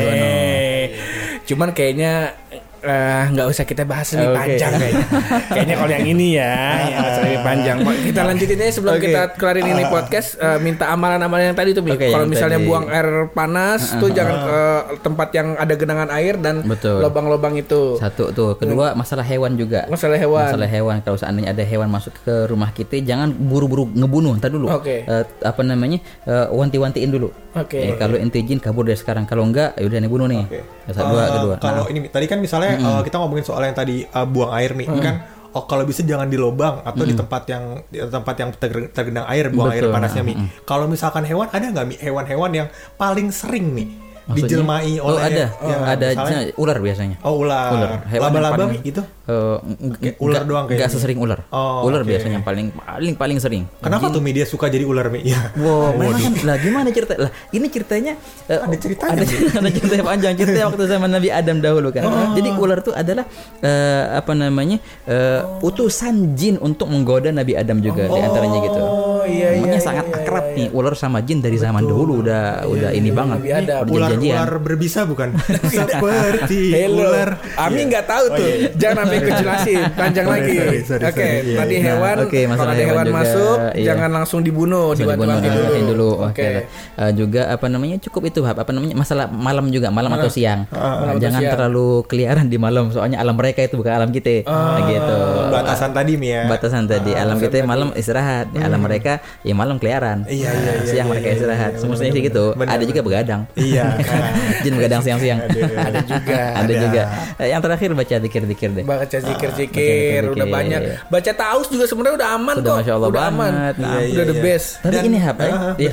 [1.44, 2.40] Cuman kayaknya
[2.84, 4.38] eh, nggak usah kita bahas lebih Oke.
[4.38, 5.06] panjang kayaknya.
[5.56, 6.54] kayaknya kalau yang ini ya,
[6.92, 7.78] usah lebih panjang.
[8.04, 9.04] Kita lanjutin aja sebelum Oke.
[9.08, 11.84] kita kelarin ini podcast eh, minta amalan-amalan yang tadi tuh.
[11.84, 12.68] Oke, kalau misalnya tadi.
[12.68, 14.60] buang air panas tuh jangan ke
[15.00, 17.00] tempat yang ada genangan air dan Betul.
[17.00, 17.96] lubang-lubang itu.
[17.98, 19.88] Satu tuh, kedua masalah hewan juga.
[19.88, 20.46] Masalah hewan.
[20.52, 24.36] Masalah hewan kalau seandainya ada hewan masuk ke rumah kita jangan buru-buru ngebunuh.
[24.38, 24.68] Ntar dulu.
[24.72, 25.08] Oke.
[25.08, 26.04] Eh, apa namanya?
[26.28, 27.32] eh, wanti-wantiin dulu.
[27.54, 27.78] Oke.
[27.78, 29.30] Eh, kalau ente jin kabur dari sekarang.
[29.30, 30.44] Kalau enggak, ya udah nih bunuh nih.
[30.90, 31.56] Satu dua kedua.
[31.62, 34.72] Kalau Nah, ini tadi kan misalnya eh, kita ngomongin soal yang tadi eh, buang air
[34.74, 35.16] nih kan?
[35.54, 39.30] Oh kalau bisa jangan di lubang atau di tempat yang di tempat yang ter- tergenang
[39.30, 40.34] air buang air Betul, panasnya nah, mi.
[40.66, 41.96] Kalau misalkan hewan ada nggak mi?
[42.02, 47.36] Hewan-hewan yang paling sering nih dijelmai oh oleh ada ya, ada misalnya- ular biasanya Oh
[47.38, 47.70] ular.
[47.70, 47.90] Ular.
[48.10, 49.04] Laba-laba gitu.
[49.24, 49.58] Eh,
[49.98, 50.84] Kayak ular doang kayaknya.
[50.84, 52.08] nggak sesering ular Oh, ular oke.
[52.08, 55.24] biasanya yang paling paling paling sering Kenapa tuh media suka jadi ular Mi?
[55.24, 55.52] Ya.
[55.56, 57.16] Wow, memang kan, lah gimana cerita?
[57.18, 58.14] Lah ini ceritanya
[58.46, 59.26] eh, Ada ceritanya, Ada,
[59.60, 62.04] ada cerita yang panjang cerita waktu zaman Nabi Adam dahulu kan.
[62.04, 62.32] Oh.
[62.34, 63.24] Jadi ular itu adalah
[63.60, 64.78] eh, apa namanya?
[65.06, 68.82] eh, utusan jin untuk menggoda Nabi Adam juga di antaranya gitu.
[69.24, 69.64] Oh iya iya.
[69.64, 73.40] Makanya sangat akrab nih ular sama jin dari zaman dahulu udah udah ini banget.
[73.40, 73.82] Nabi Adam.
[73.88, 74.36] Udah janjian.
[74.36, 75.30] Ular-ular berbisa bukan?
[75.80, 77.08] Seperti Hello.
[77.08, 77.30] ular.
[77.56, 77.90] Ami Iya.
[77.90, 78.48] nggak tahu tuh.
[78.76, 79.80] Jangan sampai ikut jelasin.
[79.96, 80.58] Panjang lagi.
[80.84, 81.28] Oke.
[81.44, 81.84] Iya, tadi iya.
[81.96, 82.16] hewan.
[82.28, 83.86] Kalau ada hewan masuk, iya.
[83.94, 85.72] jangan langsung dibunuh, diwanti dulu.
[85.96, 86.12] dulu.
[86.28, 86.68] Oke.
[86.68, 90.68] Eh, juga apa namanya cukup itu apa namanya masalah malam juga malam atau siang.
[90.68, 94.44] Atau Jangan terlalu keliaran di malam soalnya alam mereka itu bukan alam kita.
[94.44, 95.18] Nah, gitu.
[95.48, 96.44] Batasan tadi Mi ya.
[96.52, 100.24] Batasan tadi alam kita malam istirahat, di alam mereka ya malam keliaran.
[100.26, 101.72] Iya, Nah, iya, iya, siang iya, mereka iya, istirahat.
[101.72, 102.44] iya, Semestinya benar, sih gitu.
[102.54, 103.42] benar, Ada juga begadang.
[103.54, 103.84] Iya.
[104.64, 105.40] Jin begadang siang-siang.
[105.74, 106.42] Ada juga.
[106.56, 107.02] Ada juga.
[107.36, 108.84] Eh, Yang terakhir baca zikir-zikir deh.
[108.84, 110.56] Baca zikir-zikir, Baca udah zikir.
[110.56, 110.82] banyak.
[111.08, 112.78] Baca taus juga sebenarnya udah aman Sudah, kok.
[112.82, 113.52] Masya Allah udah aman.
[113.54, 114.44] Nah, Iya, udah iya, the iya.
[114.44, 114.68] best.
[114.80, 115.50] Tapi Dan- ini Hap, eh?
[115.50, 115.90] Ah, Iya,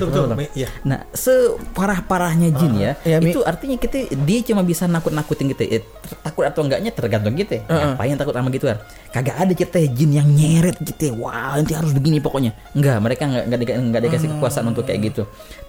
[0.55, 0.69] iya.
[0.83, 3.31] Nah, separah-parahnya jin ya, Iya, Mi.
[3.31, 5.63] itu artinya kita dia cuma bisa nakut-nakutin kita.
[5.67, 7.63] Eh, ter- takut atau enggaknya tergantung kita.
[7.65, 8.77] Ngapain takut sama gituan?
[9.11, 11.13] Kagak ada cerita jin yang nyeret kita.
[11.13, 12.55] Wah, nanti harus begini pokoknya.
[12.73, 15.23] Enggak, mereka enggak enggak, di- enggak dikasih kekuasaan untuk kayak gitu.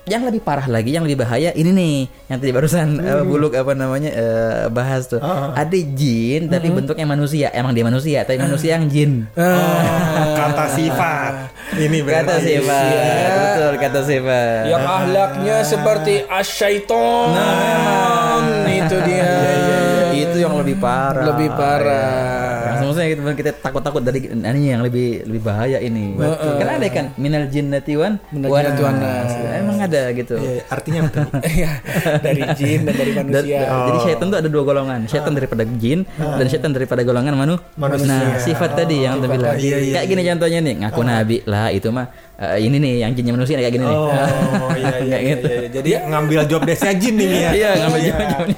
[0.05, 1.95] Yang lebih parah lagi, yang lebih bahaya ini nih,
[2.29, 5.17] yang tadi barusan eh, buluk apa namanya eh, bahas tuh.
[5.51, 7.49] Ada jin tapi bentuknya manusia.
[7.49, 9.25] Emang dia manusia, tapi manusia yang jin.
[9.33, 11.33] Oh, kata sifat.
[11.71, 12.43] Ini Kata berarti.
[12.51, 12.91] sifat,
[13.31, 14.61] betul kata sifat.
[14.67, 17.31] Yang ahlaknya seperti asyaiton.
[17.31, 19.29] Nah, itu dia.
[20.11, 21.23] itu yang lebih parah.
[21.27, 22.59] Lebih parah.
[22.61, 26.15] Yang semestinya kita, kita takut-takut dari ini yang lebih lebih bahaya ini.
[26.15, 29.31] Karena ada kan minal jinnati wan nas.
[29.51, 30.35] Emang ada gitu.
[30.39, 30.99] Iya, artinya?
[31.03, 31.09] Mi?
[31.51, 31.71] Iya,
[32.23, 33.61] dari jin dan dari Dan- manusia.
[33.67, 37.55] Jadi syaitan itu ada dua golongan, syaitan daripada jin dan syaitan daripada golongan manu.
[37.75, 38.07] Manusia.
[38.07, 39.55] Nah, sifat tadi yang tadi bilang.
[39.59, 42.07] Iya, iya, kayak gini contohnya nih, ngaku nabi lah itu mah
[42.39, 43.97] eh, ini nih yang jinnya manusia kayak gini nih.
[43.97, 44.09] Oh,
[44.79, 45.47] iya, iya, Kayak iya, gitu.
[45.47, 45.67] iya.
[45.69, 47.49] Jadi ngambil job desk-nya jin nih ya.
[47.51, 48.57] Iya, ngambil job-jobnya.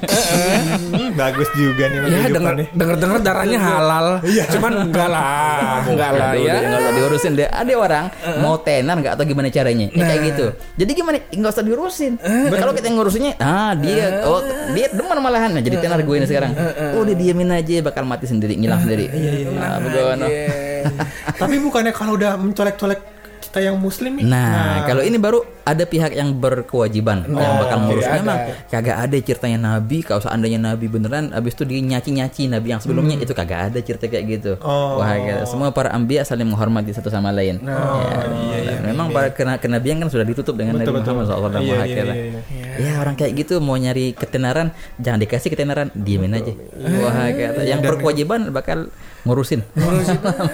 [0.93, 6.31] Hmm, Bagus juga nih Ya denger denger denger darahnya halal, cuman enggak lah, enggak lah
[6.35, 6.59] ya.
[6.59, 7.47] dia nggak usah diurusin deh.
[7.47, 8.05] Ada orang
[8.43, 9.87] mau tenar nggak atau gimana caranya?
[9.93, 10.45] Ya, kayak gitu.
[10.79, 11.17] Jadi gimana?
[11.31, 12.13] Nggak usah diurusin.
[12.51, 14.41] Kalau kita ngurusinnya, ah dia, oh
[14.73, 15.51] dia demen malahan.
[15.53, 16.51] Nah, jadi tenar gue ini sekarang.
[16.97, 19.07] Oh dia diemin aja, bakal mati sendiri, ngilang sendiri.
[19.53, 20.25] Nah, bagaimana?
[20.27, 20.73] Iya.
[21.41, 23.12] Tapi bukannya kalau udah mencolek-colek
[23.53, 24.25] kita yang muslim Mi?
[24.25, 28.01] Nah, kalau ini baru ada pihak yang berkewajiban yang bakal ngurus.
[28.01, 28.53] oke, Memang ada.
[28.65, 30.01] kagak ada ceritanya Nabi.
[30.01, 34.09] Kalau seandainya Nabi beneran, abis itu dia nyaci-nyaci Nabi yang sebelumnya itu kagak ada cerita
[34.09, 34.51] kayak gitu.
[34.57, 34.97] Oh.
[34.97, 37.61] Wah, kayak- semua para ambia saling menghormati satu sama lain.
[37.61, 41.13] ya, dan memang para kena kenabian kan sudah ditutup dengan Betul, Nabi betul.
[41.13, 41.61] Muhammad SAW.
[41.61, 42.25] Iya, Wah, iya, iya,
[42.73, 46.57] Ya orang kayak gitu mau nyari ketenaran, jangan dikasih ketenaran, diemin aja.
[47.05, 48.89] Wah, kayak yang berkewajiban bakal
[49.23, 49.63] ngurusin.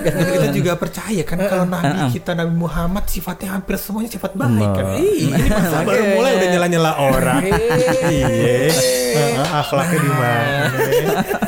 [0.06, 4.70] Dan kita juga percaya kan kalau Nabi kita Nabi Muhammad sifatnya hampir semuanya sifat baik
[4.78, 4.86] kan.
[5.02, 7.42] Ih, ini masa baru mulai udah nyela-nyela orang.
[8.10, 8.70] Iya.
[9.50, 10.64] Akhlaknya di mana?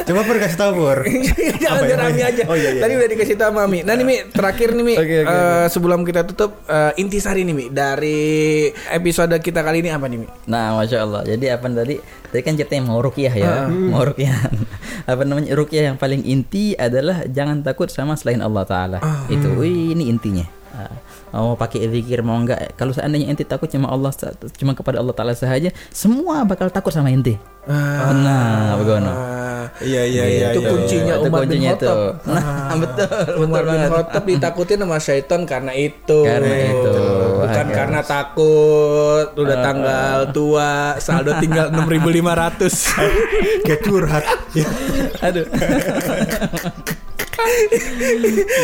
[0.01, 0.99] Coba Pur kasih tahu Pur.
[1.61, 2.43] Jangan biar Ami aja.
[2.49, 2.81] Oh iya iya.
[2.81, 3.79] Tadi udah dikasih tahu Mami.
[3.85, 4.95] Nah nih Mi, terakhir nih Mi.
[4.97, 9.93] Oke, oke, Eh, sebelum kita tutup eh, intisari nih Mi dari episode kita kali ini
[9.93, 10.27] apa nih Mi?
[10.49, 11.21] Nah, masya Allah.
[11.23, 11.95] Jadi apa tadi?
[12.31, 14.47] Tadi kan ceritanya mau rukyah ya, mau rukyah.
[15.11, 18.97] apa namanya rukyah yang paling inti adalah jangan takut sama selain Allah Taala.
[19.27, 20.47] Itu, wih, ini intinya.
[20.71, 20.95] Ah,
[21.31, 22.75] mau pakai zikir mau enggak?
[22.75, 24.11] Kalau seandainya ente takut cuma Allah,
[24.59, 27.39] cuma kepada Allah Taala saja, semua bakal takut sama ente.
[27.67, 29.11] nah, bagaimana?
[29.11, 29.41] Ah,
[29.81, 30.47] Iya iya iya.
[30.53, 30.69] itu iya.
[30.73, 31.85] kuncinya Itu Umar bin kuncinya itu.
[31.85, 31.97] Khattab.
[32.25, 33.89] Nah, betul, betul Umar bin banget.
[33.93, 36.19] Khattab ditakutin sama syaitan karena itu.
[36.25, 36.93] Karena itu.
[37.41, 43.65] Bukan karena takut udah tanggal tua, saldo tinggal 6500.
[43.65, 44.23] Kayak curhat.
[44.57, 44.67] Ya.
[45.29, 45.45] Aduh.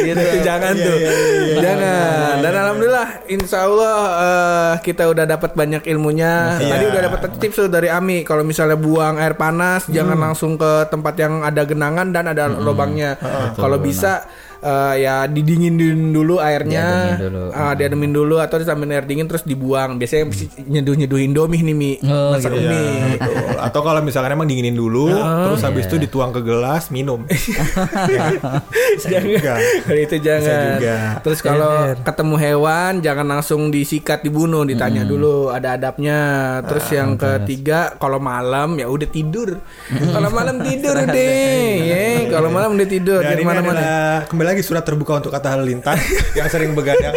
[0.04, 0.22] Gitu.
[0.22, 0.98] Itu jangan Iya, tuh.
[0.98, 2.34] iya, iya, jangan.
[2.40, 6.58] Dan alhamdulillah insya Allah eh, kita udah dapat banyak ilmunya.
[6.58, 6.72] Iya.
[6.72, 10.72] Tadi udah dapat tips tuh dari Ami kalau misalnya buang air panas jangan langsung ke
[10.88, 13.18] tempat yang ada genangan dan ada lubangnya.
[13.54, 14.26] Kalau bisa
[14.60, 17.44] eh, ya didinginin dulu airnya, Diademin dulu.
[17.52, 19.98] Ah, diademin dulu atau disambil air dingin terus dibuang.
[19.98, 20.30] Biasanya
[20.66, 22.66] nyeduh nyeduh Indomie nih mi, Oh, masak gitu.
[22.66, 23.18] mie.
[23.18, 23.36] Betul.
[23.58, 27.26] Atau kalau misalkan emang dinginin dulu, terus habis itu dituang ke gelas, minum.
[29.04, 29.60] jangan.
[29.86, 30.60] Kalau itu jangan.
[30.78, 30.98] Juga.
[31.22, 36.20] terus kalau ketemu hewan jangan langsung disikat dibunuh ditanya dulu ada adabnya.
[36.66, 39.60] Terus yang ketiga kalau malam ya udah tidur.
[40.18, 41.74] Kalau malam tidur deh.
[41.86, 43.22] ya kalau malam udah tidur.
[43.22, 43.46] Dan di
[44.48, 46.00] ini lagi surat terbuka untuk kata halilintar
[46.40, 47.12] yang sering begadang.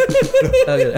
[0.67, 0.91] Oh, gitu.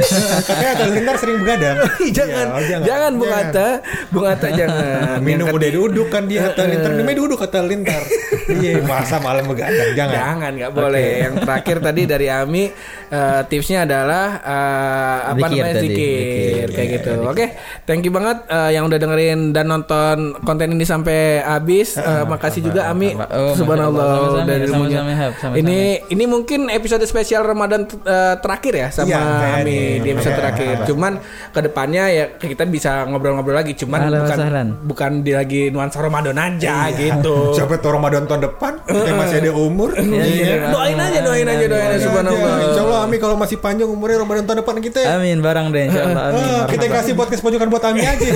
[0.49, 1.77] Katanya kata halilintar sering begadang.
[2.17, 3.69] jangan, Iya, jangan, Bung Atta,
[4.09, 5.21] Bung Atta jangan.
[5.21, 8.03] Minum udah duduk kan dia kata halilintar, minumnya duduk kata halilintar.
[8.49, 10.17] Iya, masa malam begadang, jangan.
[10.17, 11.09] Jangan nggak boleh.
[11.21, 12.65] Yang terakhir tadi dari Ami
[13.13, 16.67] eh, tipsnya adalah eh, apa namanya zikir, zikir.
[16.73, 17.13] kayak gitu.
[17.29, 17.47] Oke,
[17.85, 22.01] thank you banget eh, yang udah dengerin dan nonton konten ini sampai habis.
[22.01, 23.13] Eh, makasih juga Ami.
[23.13, 25.05] Oh, Subhanallah dari ilmunya.
[25.37, 25.61] Sama-sama.
[25.61, 25.79] Ini
[26.23, 29.59] ini mungkin episode spesial Ramadan eh, terakhir ya sama Iya.
[29.59, 30.39] Ami di episode Iya.
[30.39, 30.75] terakhir.
[30.87, 31.13] Cuman
[31.51, 33.75] ke depannya ya kita bisa ngobrol-ngobrol lagi.
[33.75, 34.69] Cuman wa bukan sahlan.
[34.81, 37.35] bukan di lagi nuansa Ramadan aja gitu.
[37.59, 39.91] Siapa tahu Ramadan tahun depan kita masih ada umur.
[40.23, 40.71] Iya.
[40.71, 41.99] Doain aja, doain aja, doain aja.
[42.01, 42.55] Subhanallah.
[42.63, 45.01] Insya Allah Ami kalau masih panjang umurnya Ramadan tahun depan kita.
[45.11, 46.45] Amin barang deh insyaallah amin.
[46.47, 48.23] Ah, kita kasih podcast pojokan buat Ami aja.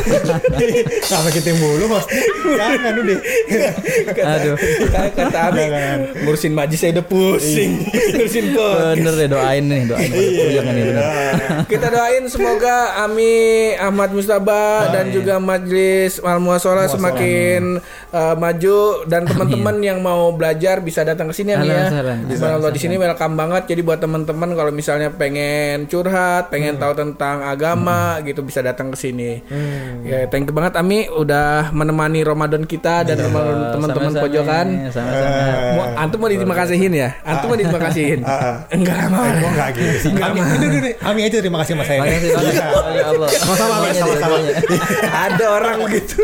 [1.06, 2.10] Sama kita mulu host.
[2.42, 3.18] Jangan udah.
[4.26, 4.54] Aduh.
[4.88, 5.62] Kayak kata Abi
[6.18, 10.10] ngurusin majis saya udah pusing ngurusin podcast Bener deh doain nih, doain
[10.48, 11.04] yang ini bener.
[11.72, 13.34] kita doain semoga Ami
[13.76, 17.78] Ahmad Mustaba dan juga Majelis Al Muasalah semakin
[18.10, 21.88] uh, maju dan teman-teman yang mau belajar bisa datang ke sini Ami ya.
[21.88, 22.26] Ahlan.
[22.28, 23.62] Subhanallah di sini welcome banget.
[23.66, 28.98] Jadi buat teman-teman kalau misalnya pengen curhat, pengen tahu tentang agama gitu bisa datang ke
[28.98, 29.40] sini.
[30.02, 34.66] Ya, thank you banget Ami udah menemani Ramadan kita dan teman- teman-teman pojokan.
[34.88, 35.38] Sama-sama.
[35.72, 37.08] Mau antum mau terima kasihin ya?
[37.22, 38.20] Antum mau terima kasihin?
[38.70, 39.18] Enggak lama.
[39.26, 40.10] Eh, kok enggak gitu sih?
[40.16, 40.90] Ami, ini, ini, ini.
[41.02, 42.00] Ami aja terima kasih sama saya.
[42.02, 42.54] Makasih banyak.
[42.96, 43.28] Ya Allah.
[43.34, 44.36] Sama-sama, sama-sama.
[45.26, 46.18] Ada orang begitu.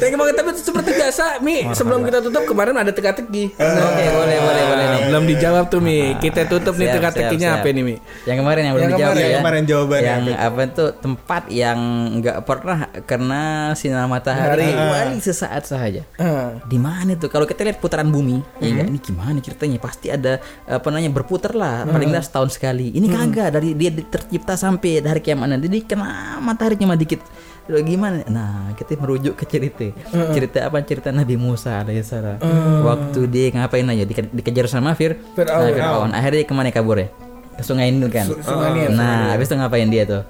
[0.00, 3.56] Thank you banget tapi seperti biasa Mi sebelum kita tutup kemarin ada teka-teki.
[3.56, 5.02] Oke, boleh, boleh, boleh nih.
[5.10, 6.14] Belum dijawab tuh Mi.
[6.20, 7.96] Kita tutup nih teka-tekinya apa nih Mi?
[8.28, 9.20] Yang kemarin yang belum dijawab ya.
[9.20, 10.62] yang kemarin jawabannya Yang apa?
[10.70, 11.78] tuh tempat yang
[12.20, 14.66] nggak pernah kena sinar matahari Hari.
[14.70, 16.02] kecuali sesaat saja.
[16.20, 16.60] Ah.
[16.66, 17.28] Di mana tuh?
[17.32, 18.86] Kalau kita lihat putaran bumi, ya nggak?
[18.90, 19.78] ini gimana ceritanya?
[19.78, 22.90] Pasti ada apa namanya berputar lah, paling nggak setahun sekali.
[22.90, 27.22] Ini kagak dari dia di- tercipta sampai dari kiamat dia kena matahari cuma dikit.
[27.70, 28.26] Gimana?
[28.26, 29.86] Nah, kita merujuk ke cerita.
[30.34, 30.82] Cerita apa?
[30.82, 32.42] Cerita Nabi Musa alaihissalam.
[32.82, 34.02] Waktu dia ngapain aja?
[34.02, 35.14] Dike- dikejar sama Fir.
[35.38, 35.62] Fir'aun.
[35.62, 36.10] Nah, Fir'aun.
[36.10, 37.06] Akhirnya ke mana kabur ya?
[37.54, 38.26] Ke sungai Nil kan.
[38.26, 38.90] Sungai Nil.
[38.90, 40.26] Nah, habis itu ngapain dia tuh?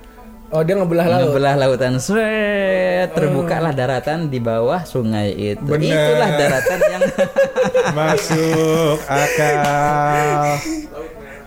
[0.51, 1.31] Oh dia ngebelah laut.
[1.31, 5.63] Ngebelah lautan Sret, terbukalah daratan di bawah sungai itu.
[5.63, 5.95] Bener.
[5.95, 7.03] Itulah daratan yang
[7.99, 10.59] Masuk akal.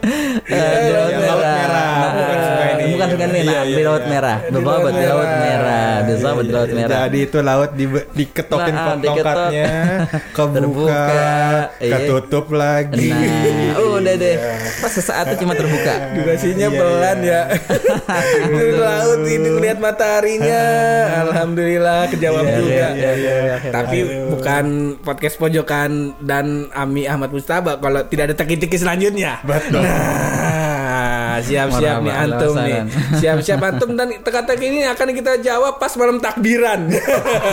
[0.04, 0.52] Di
[0.92, 1.92] laut Iya, Laut merah.
[2.14, 2.90] Bukan sungai Nil.
[2.94, 4.12] Bukan sungai Nil, nah, Iya, di iya, laut iya.
[4.12, 4.38] merah.
[4.44, 5.94] Bebabat di laut merah.
[6.04, 7.00] Bebabat di laut merah.
[7.04, 9.70] Jadi itu laut di, diketokin Nah, tongkatnya,
[10.38, 11.06] kebuka,
[11.80, 11.92] iya.
[11.94, 13.10] ketutup lagi.
[13.10, 14.36] Nah, udah deh.
[14.82, 15.94] Pas sesaat itu cuma terbuka.
[16.14, 17.42] Durasinya Iya, pelan ya.
[18.60, 20.62] Di laut ini lihat mataharinya.
[21.24, 22.74] Alhamdulillah kejawab Iya, juga.
[22.74, 23.72] iya, iya, iya, iya.
[23.72, 23.98] Tapi
[24.30, 24.66] bukan
[25.00, 29.40] podcast pojokan dan Ami Ahmad Mustaba kalau tidak ada teki-teki selanjutnya.
[29.46, 29.84] Betul.
[31.34, 32.86] Nah, siap-siap nih antum nih.
[33.26, 36.94] Siap-siap antum dan teka-teki ini akan kita jawab pas malam takbiran.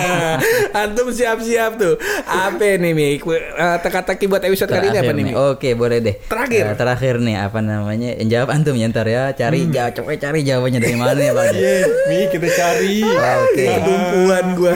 [0.84, 1.96] antum siap-siap tuh.
[2.28, 3.16] Apa nih Mi?
[3.16, 5.24] Eh, Teka-teki buat episode kali ini apa Terakhir nih.
[5.24, 5.32] Mi?
[5.32, 6.14] Oke, boleh deh.
[6.28, 6.64] Terakhir.
[6.68, 8.20] Eh, terakhir nih apa namanya?
[8.20, 9.32] Yang jawab antum ya ntar ya.
[9.32, 11.48] Cari jawab coba cari jawabannya dari mana ya, Bang.
[11.60, 11.76] Iya,
[12.12, 13.00] Mi kita cari.
[13.00, 13.64] Oke.
[13.64, 14.74] Kedumpuan gua.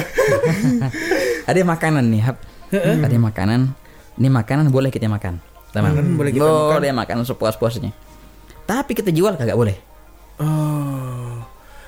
[1.45, 2.37] Ada makanan nih, Hap.
[2.73, 3.61] Ada makanan.
[4.17, 5.54] Ini makanan boleh kita makan.
[5.75, 6.15] Teman.
[6.15, 7.91] boleh kita boleh makan sepuas-puasnya.
[8.65, 9.77] Tapi kita jual kagak boleh.
[10.39, 11.43] Oh.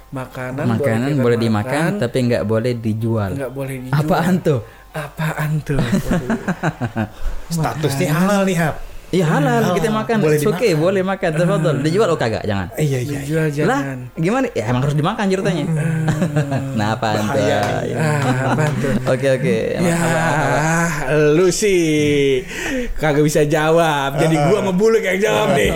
[0.07, 3.31] Makanan, Makanan kita boleh dimakan tapi nggak boleh dijual.
[3.35, 4.01] nggak boleh dijual.
[4.03, 4.61] Apaan tuh?
[4.95, 5.79] Apaan tuh?
[7.55, 8.96] Statusnya halal nih, Hap.
[9.15, 10.17] Iya halal kita makan.
[10.19, 11.31] Boleh It's okay, boleh makan.
[11.31, 11.79] Tafadhol.
[11.79, 12.67] Dijual oh kagak, jangan.
[12.75, 12.99] Iya, iya.
[13.07, 13.19] iya.
[13.23, 13.99] Dijual Lah, jangan.
[14.19, 14.47] gimana?
[14.51, 15.65] Ya emang harus dimakan ceritanya.
[16.79, 17.47] nah, apaan tuh?
[17.47, 18.93] Ah, apaan tuh?
[19.07, 19.57] Oke oke.
[19.79, 19.99] Ya,
[21.39, 22.43] lu sih
[22.99, 24.19] kagak bisa jawab.
[24.19, 25.71] Jadi gua ngebuluk yang jawab nih.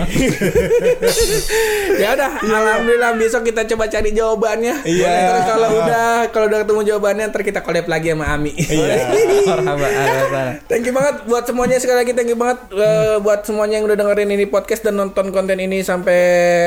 [2.03, 4.83] ya udah, alhamdulillah besok kita coba cari jawabannya.
[4.83, 5.07] Iya.
[5.07, 8.51] Ntar kalau udah kalau udah ketemu jawabannya ntar kita collab lagi sama Ami.
[8.59, 9.07] Iya.
[10.69, 13.95] Thank you banget buat semuanya sekali lagi thank you banget eh, buat semuanya yang udah
[13.95, 16.21] dengerin ini podcast dan nonton konten ini sampai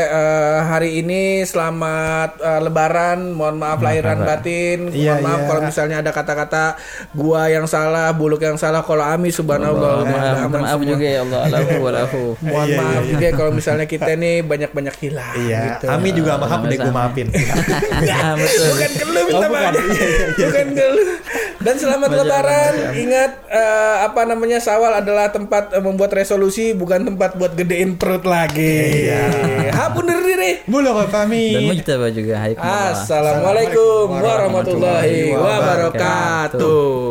[0.05, 5.47] eh, hari ini selamat eh, lebaran mohon maaf lahiran batin mohon Iya, maaf iya.
[5.47, 6.65] kalau misalnya ada kata-kata
[7.11, 10.89] gua yang salah buluk yang salah kalau Ami subhanallah Maaf, aman maaf semua.
[10.89, 11.43] juga ya Allah.
[11.77, 12.25] Walafu.
[12.45, 13.11] mohon Iya, maaf iya.
[13.11, 15.85] juga kalau misalnya kita nih banyak-banyak hilang Iya, gitu.
[15.89, 17.03] Ami juga udah gue Sama-sama.
[17.03, 17.29] maafin.
[18.05, 18.69] Ya, betul.
[18.71, 19.51] Bukan ke lu minta Oh, bukan.
[19.51, 19.75] maaf.
[20.37, 21.03] Bukan ke lu.
[21.57, 22.73] Dan selamat lebaran.
[22.95, 23.73] Ingat eh,
[24.05, 26.44] apa namanya Sawal adalah tempat membuat resolusi
[26.75, 29.09] bukan tempat buat gedein perut lagi.
[29.81, 30.65] Hapun diri.
[30.67, 31.55] Mulu kami.
[31.55, 32.45] Dan mujtaba juga.
[32.59, 37.05] Assalamualaikum warahmatullahi wabarakatuh.